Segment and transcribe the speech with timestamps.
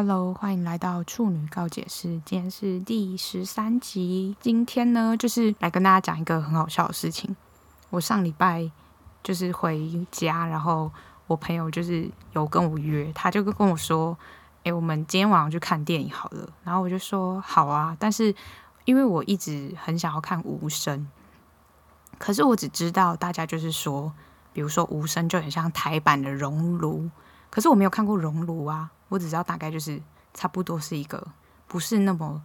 [0.00, 4.36] Hello，欢迎来到处女告解室，今天是第十三集。
[4.40, 7.34] 今天呢，就是来跟大家讲一个很好笑的事情。
[7.90, 8.70] 我上礼拜
[9.24, 10.88] 就是回家，然后
[11.26, 14.16] 我朋友就是有跟我约，他就跟我说
[14.62, 18.32] ：“诶，我们今天晚上去看电影好了。”然后我就说：“好啊。”但是
[18.84, 21.08] 因为我一直很想要看无声，
[22.18, 24.12] 可是我只知道大家就是说，
[24.52, 27.10] 比如说无声就很像台版的熔炉，
[27.50, 28.92] 可是我没有看过熔炉啊。
[29.08, 30.00] 我只知道大概就是
[30.34, 31.26] 差不多是一个
[31.66, 32.42] 不是那么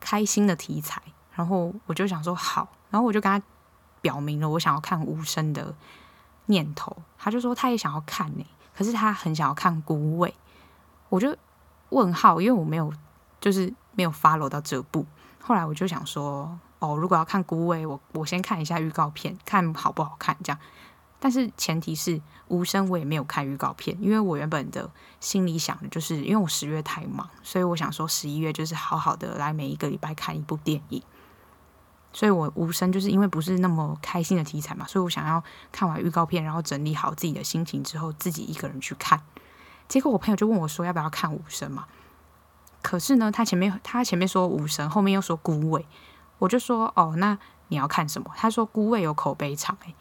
[0.00, 1.00] 开心的题材，
[1.32, 3.44] 然后我就想说好，然后我就跟他
[4.00, 5.74] 表明了我想要看无声的
[6.46, 8.44] 念头，他就说他也想要看呢，
[8.76, 10.34] 可是他很想要看孤味，
[11.08, 11.36] 我就
[11.90, 12.92] 问号，因为我没有
[13.40, 15.06] 就是没有 follow 到这部，
[15.40, 20.60] 后来我就想说哦，如果要看孤味，我我先看一下预告片，看好不好看这样。
[21.24, 31.02] 但是前提是无声，我也没有看预告片，因为我原本的心里想的就是，因为我十月太忙，所以我想说十一月就是好好的来每一个礼拜看一部电影。
[32.12, 39.22] 所以我无声就是因为不是那么开心的题材嘛，所以我想要看完预告片，然后整理好自己的心情之后，自己一个人去看。
[39.88, 41.86] 结果我朋友就问我说要不要看无声嘛？
[42.82, 45.86] 可是呢，他前面他前面说无声，后面又说孤味，
[46.40, 48.30] 我就说哦，那你要看什么？
[48.36, 49.94] 他说孤味有口碑场诶。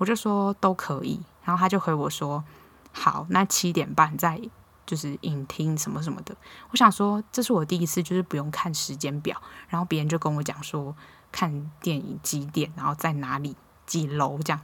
[0.00, 2.42] 我就说都可以，然后他就回我说
[2.90, 4.40] 好，那七点半再
[4.86, 6.34] 就是影厅什么什么的。
[6.70, 10.96] 我想说这是我第一次，就是不用看时间表，然后别人就跟我讲说
[11.30, 14.60] 看电影几点，然后在哪里几楼这样，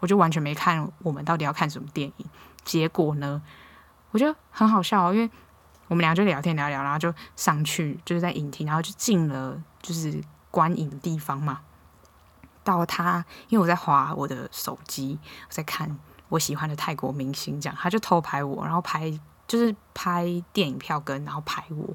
[0.00, 2.26] 我就完全没看我们到底要看什么电影。
[2.64, 3.40] 结果呢，
[4.10, 5.30] 我觉得很好笑，因为
[5.86, 11.60] 我们俩就聊天聊聊，然后就上去就是在影厅，然后就进了就是观影的地方嘛。
[12.62, 19.10] 到他，因为我在滑我的手机，我在看我喜欢的泰国明星，这样他就偷拍我，然后拍
[19.48, 21.94] 就是拍电影票根，然后拍我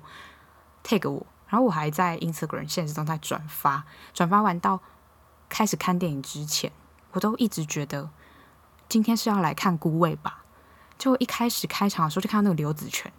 [0.84, 4.82] ，tag 我，然后我还在 Instagram 限时动态转发，转发完到
[5.48, 6.72] 开始看电影之前，
[7.12, 8.10] 我都一直觉得
[8.90, 10.44] 今天是要来看孤味吧，
[10.98, 13.14] 就一开始开场的时候就看到那个刘子权，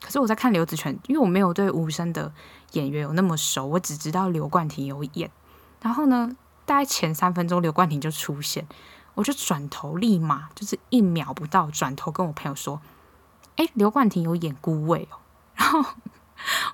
[0.00, 2.32] 可是我在看刘子权，因为我没有对无声的
[2.72, 5.30] 演员有那么熟，我只知道刘冠廷有演，
[5.82, 6.34] 然后呢。
[6.70, 8.64] 大概前三分钟，刘冠廷就出现，
[9.14, 12.80] 我就转头，立马就是一秒不到，转头跟我朋友说
[13.58, 15.18] ：“哎，刘冠廷有演孤味哦。
[15.58, 15.84] ”然后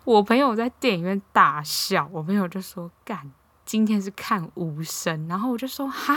[0.05, 3.33] 我朋友在电影院大笑，我朋友就说：“干，
[3.65, 6.15] 今天是看无声。”然后我就说：“哈，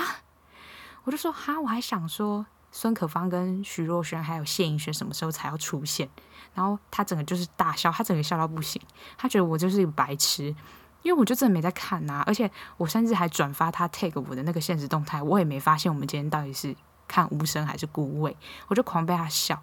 [1.06, 6.10] 我就说哈，我还想说孙可芳跟徐若瑄还有谢盈萱什么时候才要出现？”
[6.54, 8.82] 然后他整个就是大笑，他整个笑到不行，
[9.18, 10.54] 他觉得我就是一个白痴。
[11.02, 16.76] 因为我就真的没在看呐、而且我甚至还转发他 tag 我的那个现实动态，我也没发现我们今天到底是
[17.08, 18.36] 看无声还是孤味，
[18.68, 19.62] 我就狂被他笑，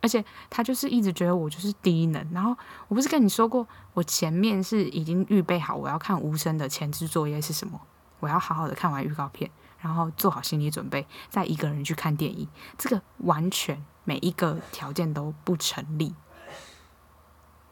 [0.00, 2.26] 而且他就是一直觉得我就是低能。
[2.32, 2.56] 然后
[2.88, 7.80] 我不是跟你说过，我前面是已经预备好我要看无声的前置作业是什么？
[8.20, 12.48] 我要好好的看完预告片，然后做好心理准备，再一个人去看电影。
[12.78, 16.14] 这个完全每一个条件都不成立，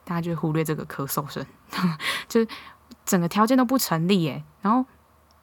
[0.05, 1.45] 大家就忽略这个咳嗽声，
[2.29, 2.49] 就是。
[3.05, 4.85] 整个条件都不成立耶，然后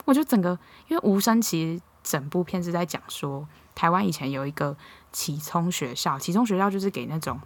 [0.05, 4.75] 我就整个，因为无声其实整部片是在讲说，台湾以前有一个
[5.11, 7.39] 启聪学校，启聪学校就是给那种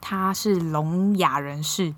[0.00, 1.94] 他是聋哑人士，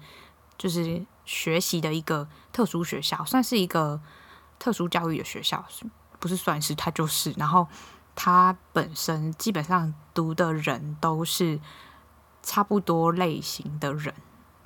[0.56, 4.00] 就是学习的一个特殊学校，算是一个
[4.58, 5.64] 特殊教育的学校，
[6.18, 7.66] 不是算是，他就是，然后
[8.14, 11.60] 他本身基本上读的人都是
[12.42, 14.14] 差不多类型的人。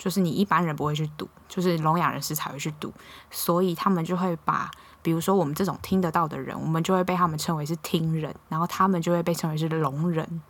[0.00, 2.90] 就是你一般人不会去读，就是聋哑人士才会去读，
[3.30, 4.70] 所以他们就会把，
[5.02, 10.40] 比如说我们这种听得到的人，我们就会被他们称为是听人，然后他们就会被称为是聋人，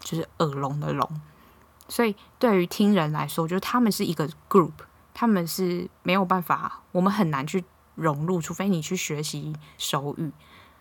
[0.00, 1.08] 就是耳聋的聋。
[1.88, 4.72] 所以对于听人来说，就是他们是一个 group，
[5.14, 7.64] 他们是没有办法，我们很难去
[7.94, 10.30] 融入，除非你去学习手语，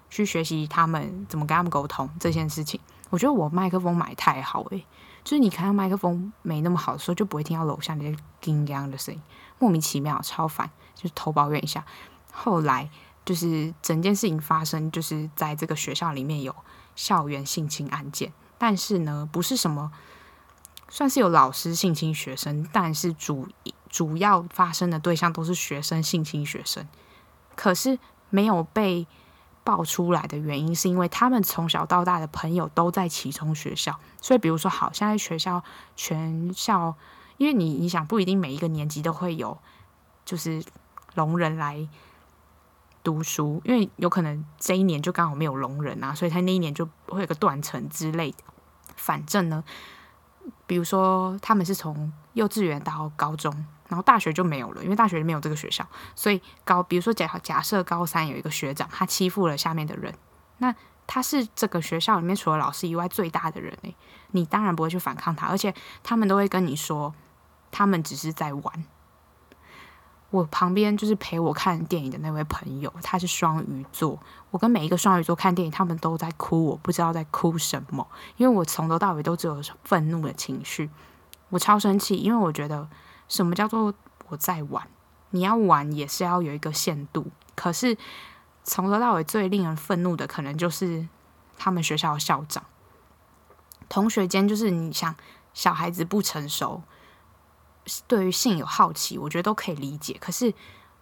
[0.09, 2.77] 去学习他们怎么跟他们沟通这件事情。
[3.09, 4.85] 我觉得我麦克风买太好诶、
[5.27, 9.21] 就是你看到麦克风没那么好的时候，就不会听到楼下那些叮当的声音，
[9.59, 11.83] 莫名其妙，超烦，就偷抱怨一下。
[12.31, 12.89] 后来
[13.25, 16.55] 就是整件事情发生，就是在这个学校里面有
[16.95, 19.91] 校园性侵案件，但是呢，不是什么，
[20.87, 23.49] 算是有老师性侵学生，但是主
[23.89, 26.87] 主要发生的对象都是学生性侵学生，
[27.57, 27.99] 可是
[28.29, 29.05] 没有被。
[29.67, 35.61] 爆出来的原因是因为他们从小到大的朋友都在启聪学校，所以比如说，好，现在学校
[35.97, 36.95] 全校，
[37.35, 39.57] 因为你你想不一定每一个年级都会有，
[40.23, 40.63] 就是
[41.15, 41.85] 聋人来
[43.03, 48.37] 读书，因为有可能这一年就刚好没有聋人啊，所以他那一年就会有个断层之类的。
[48.95, 49.61] 反正呢，
[50.65, 60.13] 比如说他们是从幼稚园到高中，然后大学就没有了，因为大学没有这个学校，所以高，比如说假假设高三有一个学长，他欺负了下面的人，
[60.57, 60.75] 那
[61.05, 63.95] 他是这个学校里面除了老师以外最大的人诶，
[64.31, 65.73] 你当然不会去反抗他，而且
[66.03, 67.13] 他们都会跟你说，
[67.71, 68.85] 他们只是在玩。
[70.29, 74.19] 我旁边就是陪我看电影的那位朋友，他是双鱼座。
[74.51, 78.05] 我跟每一个双鱼座看电影，他们都在哭，我不知道在哭什么，
[78.35, 80.89] 因为我从头到尾都只有愤怒的情绪。
[81.47, 82.89] 我超生气，因为我觉得
[83.27, 83.93] 什么叫做
[84.27, 84.87] 我在玩？
[85.31, 87.27] 你要玩也是要有一个限度。
[87.55, 87.97] 可是
[88.63, 91.07] 从头到尾最令人愤怒的，可能就是
[91.57, 92.63] 他们学校的校长。
[93.89, 95.15] 同学间就是你想，
[95.53, 96.83] 小孩子不成熟。
[98.05, 100.17] 对于性有好奇，我觉得都可以理解。
[100.19, 100.53] 可是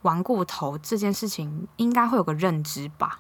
[0.03, 3.19] 玩过头这件事情，应该会有个认知吧？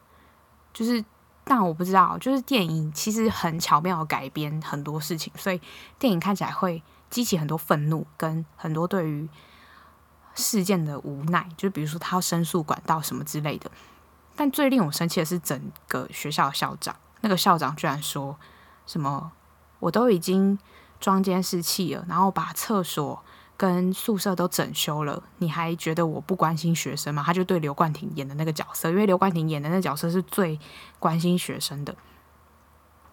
[0.71, 1.03] 就是，
[1.43, 2.15] 但我不知道。
[2.19, 5.59] 就是电影其实很巧妙的改编很多事情，所以
[5.97, 6.83] 电影看起来会
[7.15, 9.29] 激起很多愤怒，跟很多对于
[10.33, 11.47] 事件的无奈。
[11.55, 13.71] 就比如说他要申诉管道什么之类的。
[14.35, 18.37] 但最令我生气的是，整个学校的校长，那个校长居然说
[18.85, 19.31] 什么
[19.79, 20.59] ：“我都已经
[20.99, 23.23] 装监视器了，然后把厕所。”
[23.57, 27.23] 跟宿舍都整修了，你还觉得我不关心学生吗？
[27.25, 30.59] 他就对刘冠廷演的那个角色，因为刘冠廷演的那个角色是最
[30.99, 31.95] 关心学生的。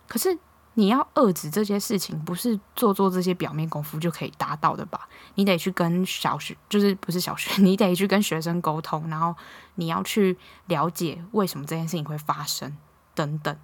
[0.08, 0.36] 可是
[0.74, 5.08] 你要遏制这些事情，不是做做这些表面功夫就可以达到的吧？
[5.34, 9.34] 你得去跟小学，就是不是小学， 你得去跟学生沟通，然后
[9.74, 12.76] 你要去了解为什么这件事情会发生，
[13.14, 13.56] 等等。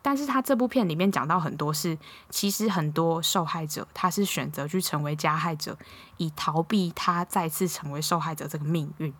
[0.00, 1.98] 但是他这部片里面讲到很多是，
[2.30, 5.76] 其实很多受害者他是选择去成为加害者，
[6.18, 9.12] 以逃避他再次成为受害者这个命运。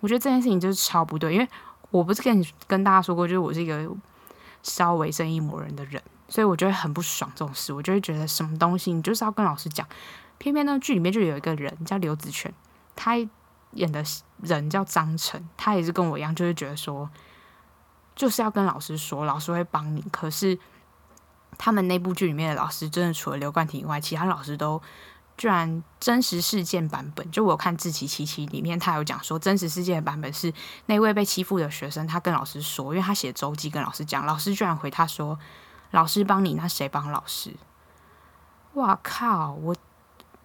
[0.00, 1.48] 我觉得这件事情就是超不对，因为
[1.90, 3.90] 我不是跟你跟大家说过，就是我是一个
[4.62, 9.86] 稍微正义魔人的人，所以我就会很不爽这种事，我就会觉得什么东西你就是要跟老师讲。
[10.38, 12.52] 偏偏呢剧里面就有一个人叫刘子权，
[12.96, 13.16] 他
[13.72, 14.04] 演的
[14.42, 17.08] 人叫张晨，他也是跟我一样，就是觉得说。
[18.16, 20.00] 就是要跟老师说，老师会帮你。
[20.12, 20.56] 可是
[21.58, 24.80] 他们那部剧里面的老师，真的除了刘冠廷以外，其他老师都
[25.36, 27.28] 居然真实事件版本。
[27.32, 30.54] 就我看《志祺七七》里面，他有讲说，真实事件版本是
[30.86, 35.36] 那位被欺负的学生，他跟老师说，因为他写周记跟老师讲，老师居然回他说
[35.94, 37.54] ：“老师帮你，那谁帮老师？”
[38.74, 39.54] 哇靠！
[39.54, 39.74] 我。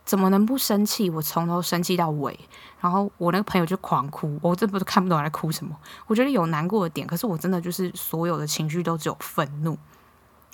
[0.05, 1.07] 怎么能不生气？
[1.07, 2.39] 我从头生气到尾，
[2.79, 5.77] 然后我那个朋友就狂哭，我这不是看不懂他在哭什么。
[6.07, 9.77] 我觉得有难过的点，可是我真的就是所有的情绪都只有愤怒。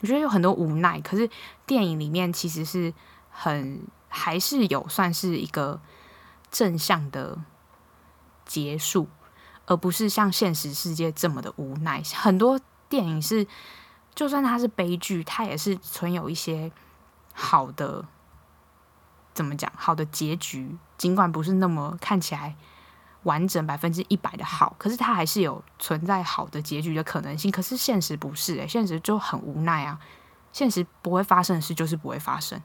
[0.01, 1.29] 我觉得有很多无奈，可是
[1.65, 2.93] 电影里面其实是
[3.29, 5.79] 很还是有算是一个
[6.51, 7.39] 正向的
[8.45, 9.07] 结束，
[9.67, 12.03] 而不是像现实世界这么的无奈。
[12.13, 12.59] 很多
[12.89, 13.47] 电影是，
[14.15, 16.71] 就算它是悲剧，它也是存有一些
[17.33, 18.05] 好的。
[19.33, 19.69] 怎么讲？
[19.75, 22.55] 好的结局，尽管不是那么看起来
[23.23, 27.51] 完整百分之一百的好，可是它还是有存在好的结局的可能性。
[27.51, 29.99] 可是现实不是诶，现实就很无奈啊！
[30.53, 32.61] 现实不会发生的事就是不会发生，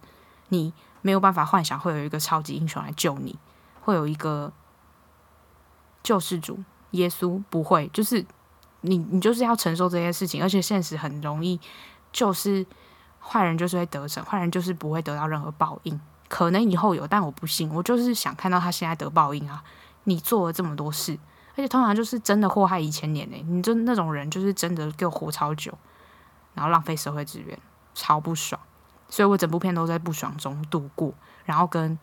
[0.51, 0.73] 你
[1.03, 3.37] 没有办法幻想会有一个超级英雄来救你，
[3.81, 4.53] 会有一个
[6.05, 6.63] 救世主
[6.93, 8.25] 耶稣，不会，就是
[8.83, 11.61] 你你就是要承受这些事情，而且现实很容易
[12.13, 12.65] 就是
[13.21, 16.01] 坏人就是会得逞，坏人就是不会得到任何报应。
[16.29, 17.69] 可能以后有，但我不信。
[17.75, 19.63] 我就是想看到他现在得报应啊！
[20.05, 21.19] 你做了这么多事，
[21.53, 23.37] 而且通常就是真的祸害一千年呢。
[23.49, 25.77] 你就那种人，就是真的给我活超久，
[26.55, 27.59] 然后浪费社会资源，
[27.95, 28.61] 超不爽。
[29.09, 31.13] 所以我整部片都在不爽中度过，
[31.45, 31.99] 然后跟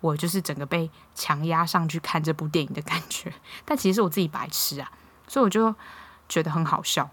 [0.00, 3.32] 我就是整个被强压上去看这部电影的感觉。
[3.64, 4.90] 但其实我自己白痴啊，
[5.28, 5.72] 所以我就
[6.32, 7.08] 觉得很好笑。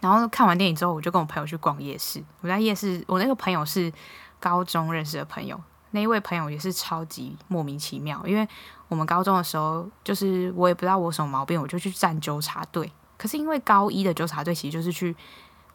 [0.00, 2.22] 然后看完电影之后，我就跟我朋友去逛夜市。
[2.40, 3.92] 我在夜市，我那个朋友是。
[4.38, 5.58] 高中认识的朋友，
[5.92, 8.22] 那一位朋友也是超级莫名其妙。
[8.26, 8.46] 因为
[8.86, 12.92] 我们高中的时候，就是我也不知道我什么毛病，我就去站纠察队。
[13.16, 15.16] 可是因为高一的纠察队其实就是去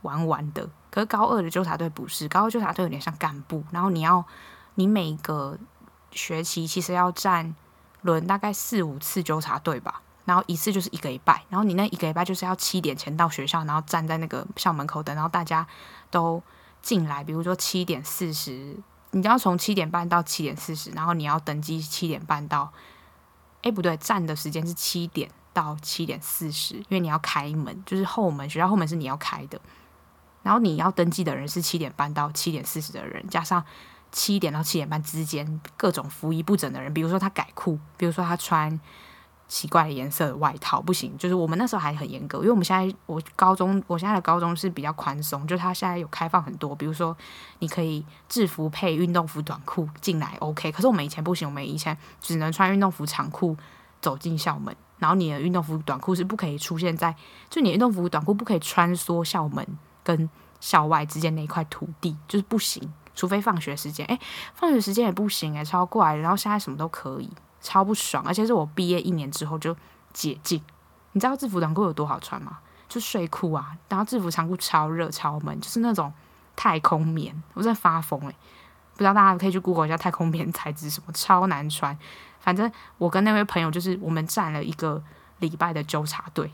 [0.04, 3.64] 玩玩的，可是高二的纠察队不是，高二纠察队有点像干部。
[3.72, 4.24] 然后你要，
[4.76, 5.58] 你每个
[6.12, 7.56] 学期其实要站
[8.04, 15.68] 轮大概四五次纠察队吧，然后一次就是一个礼拜，然后你那一个礼拜就是要七点前到学校，然后站在那个校门口等，然后大家
[16.10, 16.42] 都。
[16.84, 18.76] 进来，比如说七点四十，
[19.12, 22.74] 你要从七点半到七点四十，然后你要登记七点半到，
[23.62, 29.62] 哎，不对，站的时间是七点到七点四十，因为你要开门，就是后门，学校后门是你要开的，
[30.42, 33.64] 然后你要登记的人是七点半到七点四十的人，加上
[34.12, 38.80] 七点到七点半之间各种服仪不整的人，比如说他改裤，比如说他穿
[39.52, 41.14] 奇怪的颜色的外套，不行。
[41.18, 47.16] 就是我们那时候还很严格，因为我们现在我高中，我现在的高中是比较宽松，就是他现在有开放很多，比如说
[47.60, 50.72] 你可以制服配运动服短裤进来，OK。
[50.72, 53.58] 可是我们以前不行，我们以前只能穿运动服长裤
[54.00, 57.14] 走进校门，然后你的运动服短裤是不可以出现在，
[57.50, 59.68] 就你运动服短裤不可以穿梭校门
[60.02, 60.30] 跟
[60.62, 62.90] 校外之间那一块土地，就是不行。
[63.14, 64.18] 除非放学时间，诶，
[64.54, 66.16] 放学时间也不行诶，超怪。
[66.16, 67.30] 然后现在什么都可以，
[67.62, 68.24] 超不爽。
[68.26, 69.76] 而且是我毕业一年之后就
[70.12, 70.62] 解禁。
[71.14, 72.60] 你知道制服短裤有多好穿吗？
[72.88, 76.12] 就睡裤啊，然后制服长裤超热超闷，就是那种
[76.58, 78.36] 太空棉，我在发疯诶，
[78.94, 81.98] 不知道大家可以去 Google 一下太空棉材质什么，超难穿。
[82.42, 85.02] 反正我跟那位朋友就是我们站了一个
[85.40, 86.52] 礼拜的纠察队。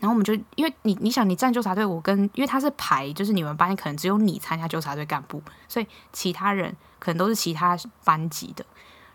[0.00, 7.74] 然后我们就，因为你你想你站纠察队，我跟因为他是排，就是你们班可能只有你参加纠察队干部，所以其他人可能都是其他
[8.04, 8.66] 班级的，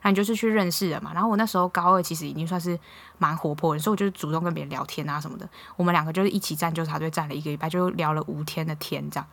[0.01, 1.11] 那你就是去认识人嘛。
[1.13, 2.79] 然后我那时候高二，其实已经算是
[3.17, 5.47] 蛮活泼的，所以我就主动跟别人聊天啊什么的。
[5.75, 9.27] 我们两个就是一起站纠察队，站了一个礼拜，就聊了五天的天，这样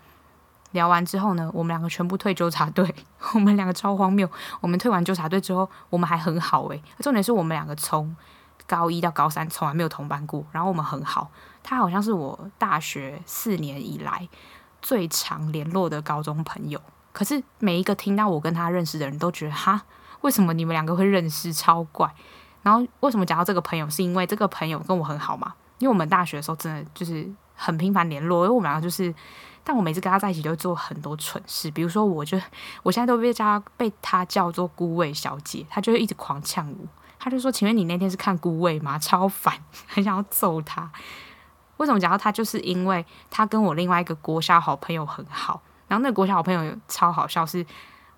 [0.73, 2.95] 聊完之后呢，我们两个全部退纠察队，
[3.35, 4.29] 我们两个超荒谬。
[4.61, 8.15] 我们退完纠察队之后，我们还很好诶，重点是我们两个从。
[8.69, 11.31] 高一到高三从来没有同班过，然后我们很好。
[11.63, 14.29] 他好像是我大学四年以来
[14.83, 16.81] 最常联络的高中朋友。
[17.13, 19.81] 可是每一个听到我跟他认识的人都觉得，哈，
[20.23, 21.53] 为什么你们两个会认识？
[21.53, 22.13] 超怪。
[22.63, 25.55] 然后为什么讲到这个朋友，是因为这个朋友跟我很好嘛？
[25.79, 29.15] 因为我们大学的时候真的就是很频繁联络，因为我们两个就是，
[29.63, 32.41] 但我每次跟他在一起都会做很多蠢事，比如说我就
[32.83, 36.89] 我现在都被叫被他叫做孤味小姐，他就会一直狂呛我。
[37.19, 38.99] 他就说：“请问你那天是看孤味吗？
[38.99, 39.53] 超烦，
[39.89, 40.89] 很想要揍他。
[41.79, 42.31] 为什么讲到他？
[42.31, 45.61] 就是因为他跟我另外一个国小好朋友很好。
[45.89, 47.65] 然后那个国小好朋友超好笑，是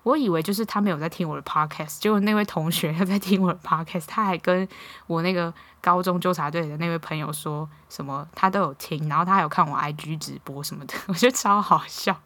[0.03, 4.67] 我以为就是他没有在听我的 podcast，结果那位同学他在听我的 podcast，他还跟
[5.07, 12.19] 我那个高中纠察队的那位朋友说什么，他都有听，然后他还有看我 IG 直播什么的， 我觉得超好笑。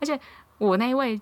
[0.00, 0.18] 而且
[0.58, 1.20] 我那位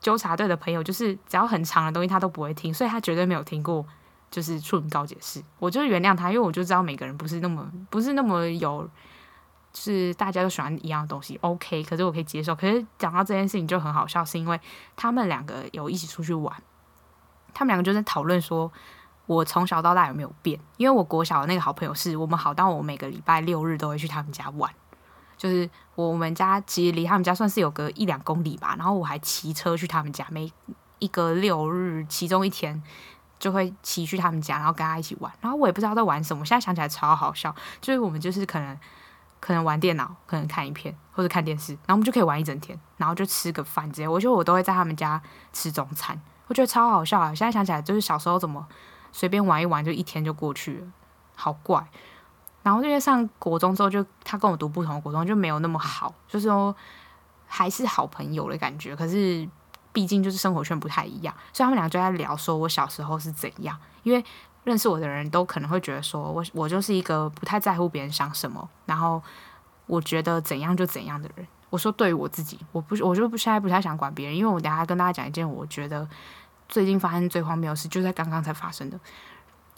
[0.00, 3.84] 纠察队的朋友，就是只要很长的东西他都不会听，所以他绝对没有听过。”
[4.32, 8.88] 就是处女告解释，我就原谅他，因为我就知道每个人不是那么不是那么有，
[9.74, 12.54] 是大家都喜欢一样的东西，OK，可是我可以接受。
[12.54, 14.60] 可是讲到这件事情就很好笑，是因为
[14.96, 16.54] 他们两个有一起出去玩，
[17.54, 18.70] 他们两个就在讨论说，
[19.26, 20.60] 我从小到大有没有变？
[20.76, 24.70] 因为我国小的那个好朋友是我们好到我每个礼拜六日都会去他们家玩，
[25.36, 30.52] 就是我们家其实离他们家算是有个一两公里吧，然后我还骑车去他们家，每
[30.98, 32.82] 一个六日其中一天。
[33.42, 36.44] 就会骑去他们家，然后跟他一起玩，然后我也不知道在玩什么。
[36.44, 38.78] 现在想起来超好笑，就是我们就是可能
[39.42, 44.06] 可能玩电脑，可能看影片或者看电视，然后我们就可以玩一整天，然后就吃个饭之类。
[44.06, 45.20] 我觉得我都会在他们家
[45.52, 47.34] 吃中餐，我觉得超好笑啊！
[47.34, 48.64] 现在想起来就是小时候怎么
[49.10, 50.86] 随便玩一玩就一天就过去了，
[51.34, 51.84] 好怪。
[52.62, 56.74] 然后因为上国中之后，就他跟我读不同的国中，就没有那么好，就是说
[57.46, 59.48] 还是好朋友的感觉，可是。
[59.94, 63.78] 毕竟就是生活圈不太一样，所以他们俩就在聊说我小时候是怎样。
[64.04, 64.24] 因为
[64.64, 69.22] 认识我的人都可能会觉得说我我就是一个不太在乎别人想什么，然后
[69.86, 71.46] 我觉得怎样就怎样的人。
[71.70, 76.06] 我说对于我自己，我不我就不现在不太想管别人，因为我等下跟大家讲一件我觉得
[76.68, 78.98] 最近发生最荒谬的事，就在刚刚才发生的。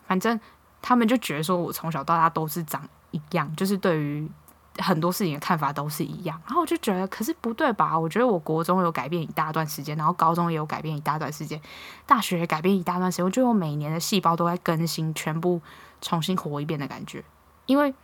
[0.07, 0.39] 反正
[0.83, 4.31] 他们就觉得说我从小到大都是长一样，就是对于。
[4.79, 7.97] 很多事情的看法都是一样，然后我就觉得，可是不对吧？
[7.97, 11.61] 我觉得我国中有改变一大段时间，然后高中也有改变一大段时间，
[12.07, 13.25] 大学也改变一大段时间。
[13.25, 15.61] 我觉得我每年的细胞都在更新，全部
[16.01, 17.23] 重新活一遍的感觉。
[17.67, 17.95] 因为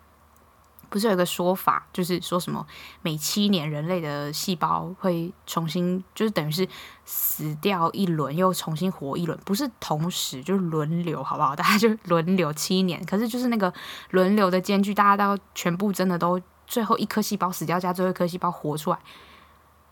[0.89, 2.65] 不是有一个说法，就是说什么
[3.03, 6.69] 每七年人类的细胞会重新，就是等于是
[7.05, 11.55] 死掉一轮又重新活一轮，不是同时，就是轮流，好不好？
[11.57, 13.75] 大家就轮流七年，可是就是那个
[14.11, 16.41] 轮流的间距，大家都全部真的都。
[16.71, 18.99] 最后一颗细胞死掉，加最后一颗细胞活出来，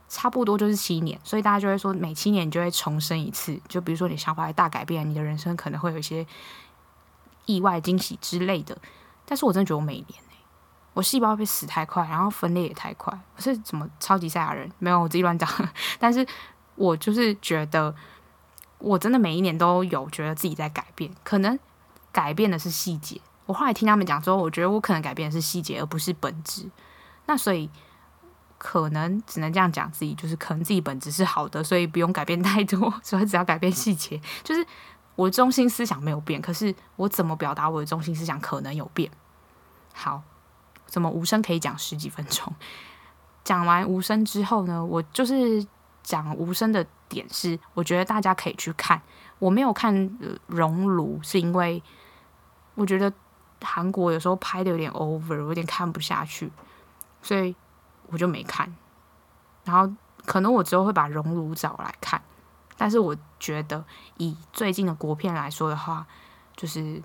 [0.08, 3.60] 差不多就是七年，所以大家就会说，每七年你就会重生一次。
[3.66, 6.24] 就比如说你想法来大改变，你的人生可能会有一些
[7.46, 8.78] 意外惊喜之类的。
[9.26, 10.36] 但是我真的觉得我每年呢，
[10.94, 13.12] 我细胞被死太快，然后分裂也太快。
[13.34, 14.70] 我是怎么超级赛亚人？
[14.78, 15.50] 没有，我自己乱讲。
[15.98, 16.24] 但是
[16.76, 17.92] 我就是觉得，
[18.78, 21.58] 我真的每一年都有觉得自己在改变，可能
[22.12, 23.20] 改变的是细节。
[23.48, 26.68] 我后来听他们讲之后，我觉得我可能改变的是细节，而不是本质。
[27.24, 27.70] 那所以
[28.58, 34.20] 可能只能这样讲自己，就是可能自己本质是好的，所以不用改变太多， 所以只要改变细节。
[34.44, 34.62] 就是
[35.14, 39.10] 我的中心思想没有变，可是我怎么表达我的中心思想可能有变。
[39.94, 40.22] 好，
[40.84, 42.54] 怎么无声可以讲十几分钟？
[43.44, 45.66] 讲完无声之后呢，我就是
[46.02, 49.00] 讲无声的点是，我觉得大家可以去看。
[49.38, 49.94] 我没有看
[50.48, 51.82] 《熔炉》，是因为。
[52.74, 53.12] 我觉得
[53.60, 56.50] 韩国有时候拍的有点 over，有点看不下去，
[57.22, 57.54] 所以
[58.08, 58.74] 我就没看。
[59.64, 59.92] 然后
[60.24, 62.22] 可能我之后会把《熔炉》找来看，
[62.76, 63.84] 但是我觉得
[64.16, 66.06] 以最近的国片来说的话，
[66.56, 66.80] 就是《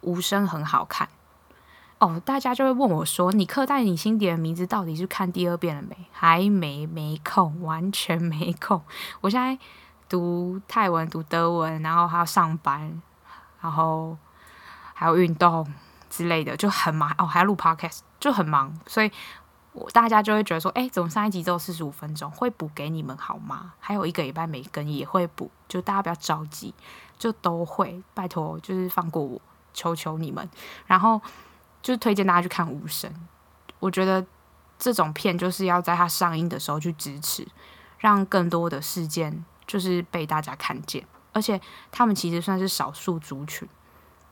[0.00, 1.08] 无声》很好看。
[1.98, 8.80] 哦，大家就会问我说：“你刻在你心底的名字到底是看第二遍了没？”还没，没空，完全没空。
[9.20, 9.58] 我现在
[10.08, 13.02] 读泰文、读德文，然后还要上班，
[13.60, 14.16] 然后
[14.98, 15.66] 还有运动
[16.10, 17.14] 之类的，就很忙。
[17.18, 18.76] 哦，还要录 podcast，就很忙。
[18.86, 19.10] 所以，
[19.72, 22.30] 我大家就会觉得说：“哎，怎么上一集只有四十五分钟？
[22.30, 26.74] 会补给你们好吗？”还有一个礼拜没更也会补，就大家不要着急，
[27.16, 28.02] 就都会。
[28.14, 29.40] 拜托，就是放过我，
[29.72, 30.48] 求求你们。
[30.86, 31.20] 然后。
[31.80, 33.08] 就推荐大家去看《无声》，
[33.78, 34.26] 我觉得
[34.80, 37.46] 这种片就是要在它上映的时候去支持，
[37.98, 41.58] 让更多的事件就是被大家看见，而且
[41.92, 43.66] 他们其实算是少数族群，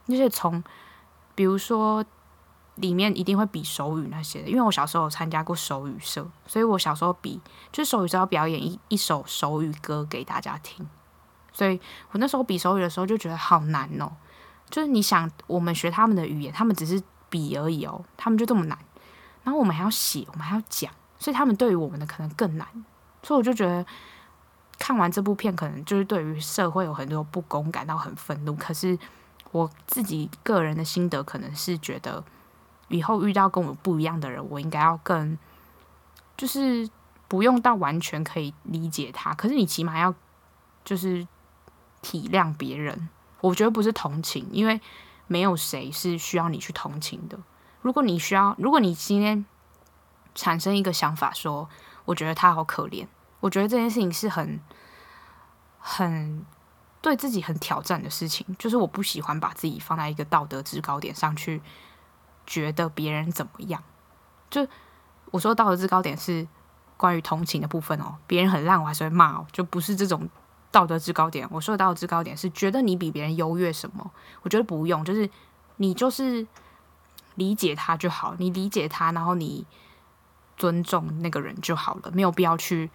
[0.07, 0.63] 就是从
[1.35, 2.03] 比如说
[2.75, 7.39] 里面一定会比手语那些的，因为我小时候有参加过手语社，所以我小时候比
[7.71, 10.87] 就手语社要表演一一首手语歌给大家听，
[11.51, 11.79] 所以
[12.11, 14.11] 我那时候比手语的时候就觉得好难哦，
[14.69, 17.01] 就是你想我们学他们的语言，他们只是。
[17.29, 18.79] 比而已哦，他们就这么难，
[19.43, 22.65] 然后我们还要写，我们还要讲，所以他们对于我们的可能更难，
[23.21, 23.85] 所以我就觉得
[24.79, 28.55] 看完这部片，可能就是对于社会有很多不公感到很愤怒。
[28.55, 28.97] 可是
[29.51, 32.23] 我自己个人的心得，可能是觉得
[32.87, 35.37] 以后遇到跟我不一样的人，我应该要更
[36.35, 36.89] 就是
[37.27, 40.13] 不用到完全可以理解他，可是你起码要
[40.85, 41.27] 就是
[42.01, 43.09] 体谅别人。
[43.41, 44.79] 我觉得不是同情，因为。
[45.29, 47.37] 没有谁是需要你去同情的。
[47.81, 49.45] 如果你需要，如果你今天
[50.33, 51.67] 产生一个想法说，
[52.05, 53.05] 我觉得他好可怜，
[53.41, 54.57] 我觉得这件事情是很、
[55.79, 56.45] 很
[57.07, 58.45] 对自己很挑战的事情。
[58.59, 61.61] 就是我不喜欢把自己放在一个道德制高点上去，
[62.45, 63.83] 觉得别人怎么样。
[64.49, 64.67] 就
[65.31, 66.47] 我说道德制高点是
[66.95, 70.29] 关于同情的部分哦，别人很烂，我还是会骂哦，就不是这种。
[70.69, 74.11] 道德制高点，我说的道德制高点是觉得你比别人优越什么？
[74.41, 75.27] 我觉得不用，就是
[75.77, 76.45] 你就是
[77.35, 79.65] 理解他就好，你理解他，然后你
[80.57, 82.91] 尊重那个人就好了，没有必要去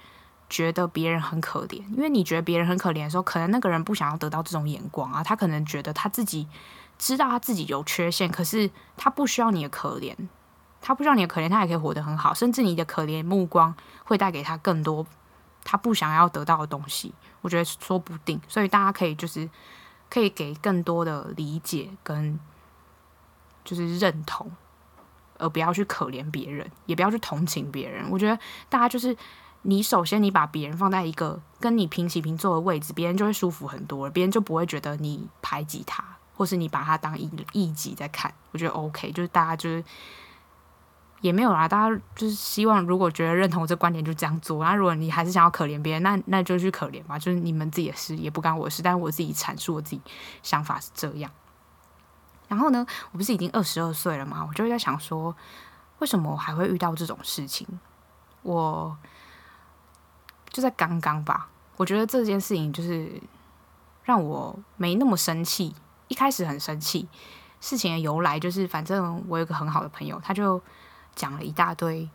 [0.52, 6.46] 觉得别人很可怜，因为你觉得别人很可怜的时候，可能那个人不想要得到这种眼光啊，他可能觉得他自己
[6.98, 10.14] 知道他自己有缺陷，可是他不需要你的可怜，
[10.82, 15.06] 他不需要你的可怜，他也可以活得很好，甚至你的可怜目光会带给他更多
[15.64, 17.14] 他不想要得到的东西。
[17.40, 19.48] 我觉得说不定，所以大家可以就是
[20.10, 22.38] 可以给更多的理解跟
[23.64, 24.52] 就是认同，
[25.38, 28.04] 而不要去可怜别人，也不要去同情别人。
[28.10, 28.38] 我觉得
[28.68, 29.16] 大家就是
[29.62, 36.04] 你首先你把别人放在一个跟你平起平坐的位置，别人就会舒服很多，别人就不会觉得你排挤他，
[36.36, 38.32] 或是你把他当异异己在看。
[38.50, 39.84] 我觉得 OK，就是大家就是。
[41.20, 44.64] 也没有啦，大家就是希望，如果觉得认同我这观点，就这样做。
[44.64, 48.82] 那如果你还是想要可怜别人，那那就去可怜吧，就是你们自己的事，也不干我的事。
[48.82, 50.02] 但是我自己阐述我自己
[50.42, 51.30] 想法是这样。
[52.48, 54.44] 然后呢，我不是已经二十二岁了吗？
[54.48, 55.32] 我就在想说，
[56.00, 57.68] 为什么我还会遇到这种事情？
[58.42, 58.98] 我
[60.52, 63.20] 就在刚刚吧，我觉得这件事情就是
[64.04, 65.74] 让我没那么生气。
[66.06, 67.08] 一开始很生气，
[67.60, 70.62] 事情的由来就是，反正我有个很好的朋友，他就。
[71.14, 72.08] 讲了一大堆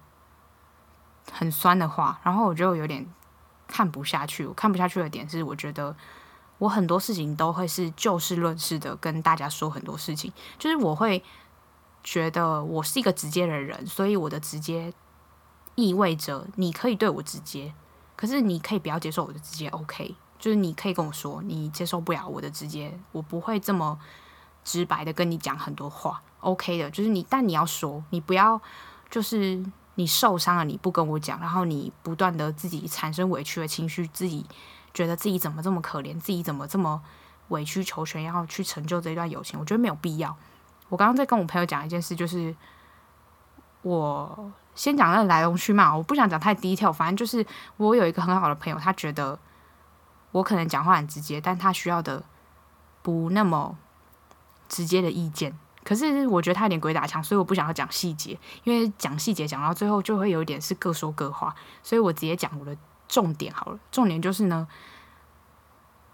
[1.32, 3.06] 很酸的话，然后我就有点
[3.68, 4.44] 看不下去。
[4.44, 5.96] 我看不下去的点是，我觉得
[6.58, 11.24] 我很多事情都会是就事论事的跟大家说很多事情，就是我会
[12.04, 14.92] 觉得我是一个直接的人，所以我的直接
[15.76, 17.76] 意味着你可以对我直接，
[18.18, 20.14] 可是你可以不要接受我的直接，OK？
[20.38, 23.98] 就是你可以跟我说你接受不了我的直接，我不会这么
[24.64, 26.22] 直白的跟你讲很多话。
[26.42, 28.60] OK 的，就是你，但你要说，你不要，
[29.10, 29.64] 就是
[29.96, 34.46] 你受伤了，你不跟我讲，然后你不断的自己产生委屈的情绪，自己
[34.94, 37.02] 觉得自己怎么这么可怜，自己怎么这么
[37.50, 40.36] 委曲求全，然后去成就这段友情，我觉得没有必要。
[40.90, 42.56] 我刚刚在跟我朋友讲一件事，就是
[43.82, 47.44] 我先讲那个来龙去脉，我不想讲太低调反正就是
[47.78, 49.38] 我有一个很好的朋友，他觉得
[50.32, 52.24] 我可能讲话很直接，但他需要的
[53.02, 53.76] 不那么
[54.70, 55.58] 直接的意见。
[55.84, 63.80] 可是我觉得他有点鬼打墙，所以我不想要讲细节，因为讲细节讲到最后就会有一点是各说各话，所以我直接讲我的重点好了。
[63.92, 64.68] 重点就是呢，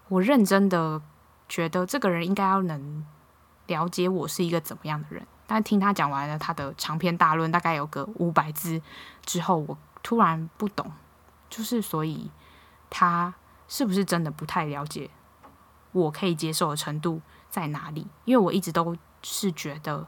[0.08, 1.02] 我认真的
[1.48, 3.04] 觉得这个人应该要能
[3.66, 5.26] 了解我是一个怎么样的人。
[5.54, 8.82] 但听他讲完了他的长篇大论，大概有个五百字
[9.24, 10.90] 之后，我突然不懂，
[11.48, 12.28] 就是所以
[12.90, 13.32] 他
[13.68, 15.08] 是不是真的不太了解
[15.92, 17.22] 我可以接受的程度？
[17.48, 20.04] 在哪里，因为我一直都是觉得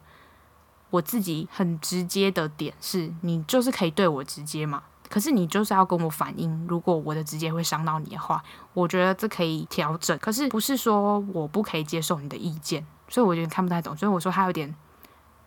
[0.91, 4.83] 我自己很直接的点是，你就是可以对我直接嘛。
[5.09, 8.43] 可是你就是要跟我反映，如果我的直接会伤到你的话，
[8.75, 10.19] 我觉得这可以调整。
[10.19, 13.97] 可是不是说我不可以接受你的意见，所以我有点看不太懂。
[13.97, 14.75] 所以我说他有点，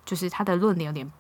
[0.10, 1.12] 就是他的论点有点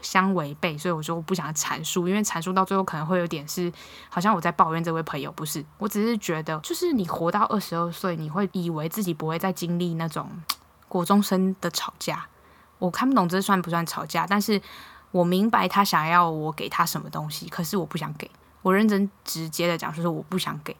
[0.00, 3.72] 相违背，所以我说我不想阐述，因为阐述到最后可能会有点是
[4.08, 5.64] 好像我在抱怨这位朋友，不是。
[5.78, 10.30] 我只是觉得，就是你活到二十二岁，你会以为自己不会再经历那种
[10.86, 12.26] 国中生的吵架。
[12.78, 14.62] 我看不懂这算不算吵架，但是。
[15.12, 18.30] 我明白他想要我给他什么东西，可是我不想给。
[18.62, 20.76] 我认真直接的讲，就是我不想给。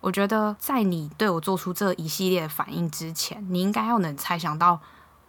[0.00, 4.80] 我觉得在你对我做出这一系列的反应之前，你应该要能猜想到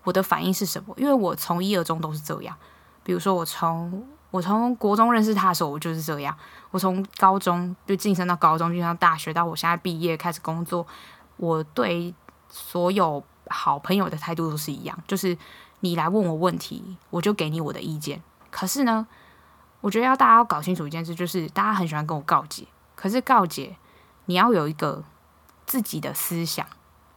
[0.06, 2.56] 我的反应是什么，因为我从一而终都是这样。
[3.04, 6.34] 比如说，我从我从国中认识他的时候，我就是这样；
[6.72, 10.88] 我从高中就晋升到高中，晋升到大学，到我现在毕业开始工作，
[11.36, 12.16] 我对
[12.50, 15.38] 所有好朋友的态度都是一样，就是。
[15.82, 18.20] 你来问我问题，我就给你我的意见。
[18.50, 19.06] 可是呢，
[19.82, 22.66] 我觉得要大家要搞清楚一件事，就是大家很喜欢跟我告解，
[22.96, 23.76] 可是告解
[24.26, 25.04] 你要有一个
[25.68, 26.66] 自己的思想，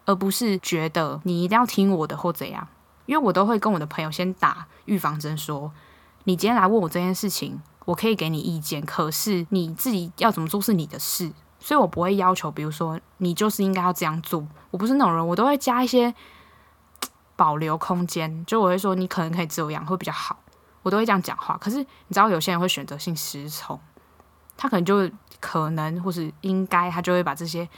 [0.04, 2.68] 而不是觉得你一定要听我的或怎样。
[3.08, 5.72] 因为我都会跟我的朋友先打预防针，说
[6.24, 14.46] 你今天来问我这件事情，我可以给你意见，可是你自己要怎么做是你的事，所以我不会要求，比如说你就是应该要这样做。
[14.70, 16.14] 我不是那种人，我都会加一些。
[17.38, 20.36] 保留空间，就我会说你可能可以这样会比较好，
[20.82, 21.56] 我都会这样讲话。
[21.58, 23.78] 可是你知道有些人会选择性失聪，
[24.56, 27.68] 他可能就可能或是应该，他就会把这些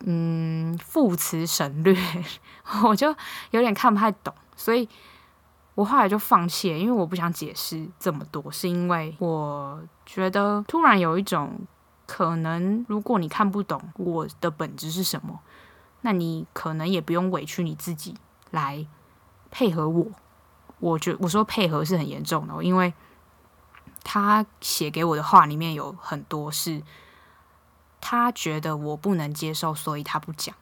[0.00, 1.96] 嗯副词省略，
[2.84, 3.14] 我就
[3.50, 4.88] 有点看不太懂，所以
[5.74, 11.58] 我后来就放弃了，因为我不想解释这么多，是因为我觉得突然有一种
[12.06, 15.40] 可能，如果你看不懂我的本质是什么，
[16.02, 18.14] 那你可能也不用委屈你自己。
[18.52, 18.86] 来
[19.50, 20.06] 配合我，
[20.78, 22.94] 我觉我说配合是很严重的，因为
[24.04, 26.80] 他写给我的话里面有很多是，
[28.08, 30.54] 他觉得我不能接受，所以他不讲。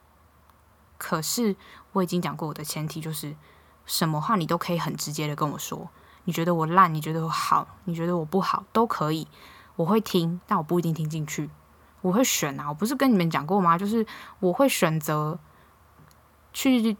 [0.97, 1.55] 可是
[1.91, 3.35] 我已经讲过，我的前提就是，
[3.85, 5.87] 什么话你都可以很直接的跟我说，
[6.23, 9.27] 你觉得我烂，你觉得我好，你觉得我不好，都可以，
[9.75, 11.47] 我会听，但我不一定听进去，
[12.01, 13.77] 我会选啊，我不是跟你们讲过吗？
[13.77, 14.03] 就是
[14.39, 15.37] 我会选择
[16.51, 16.97] 去。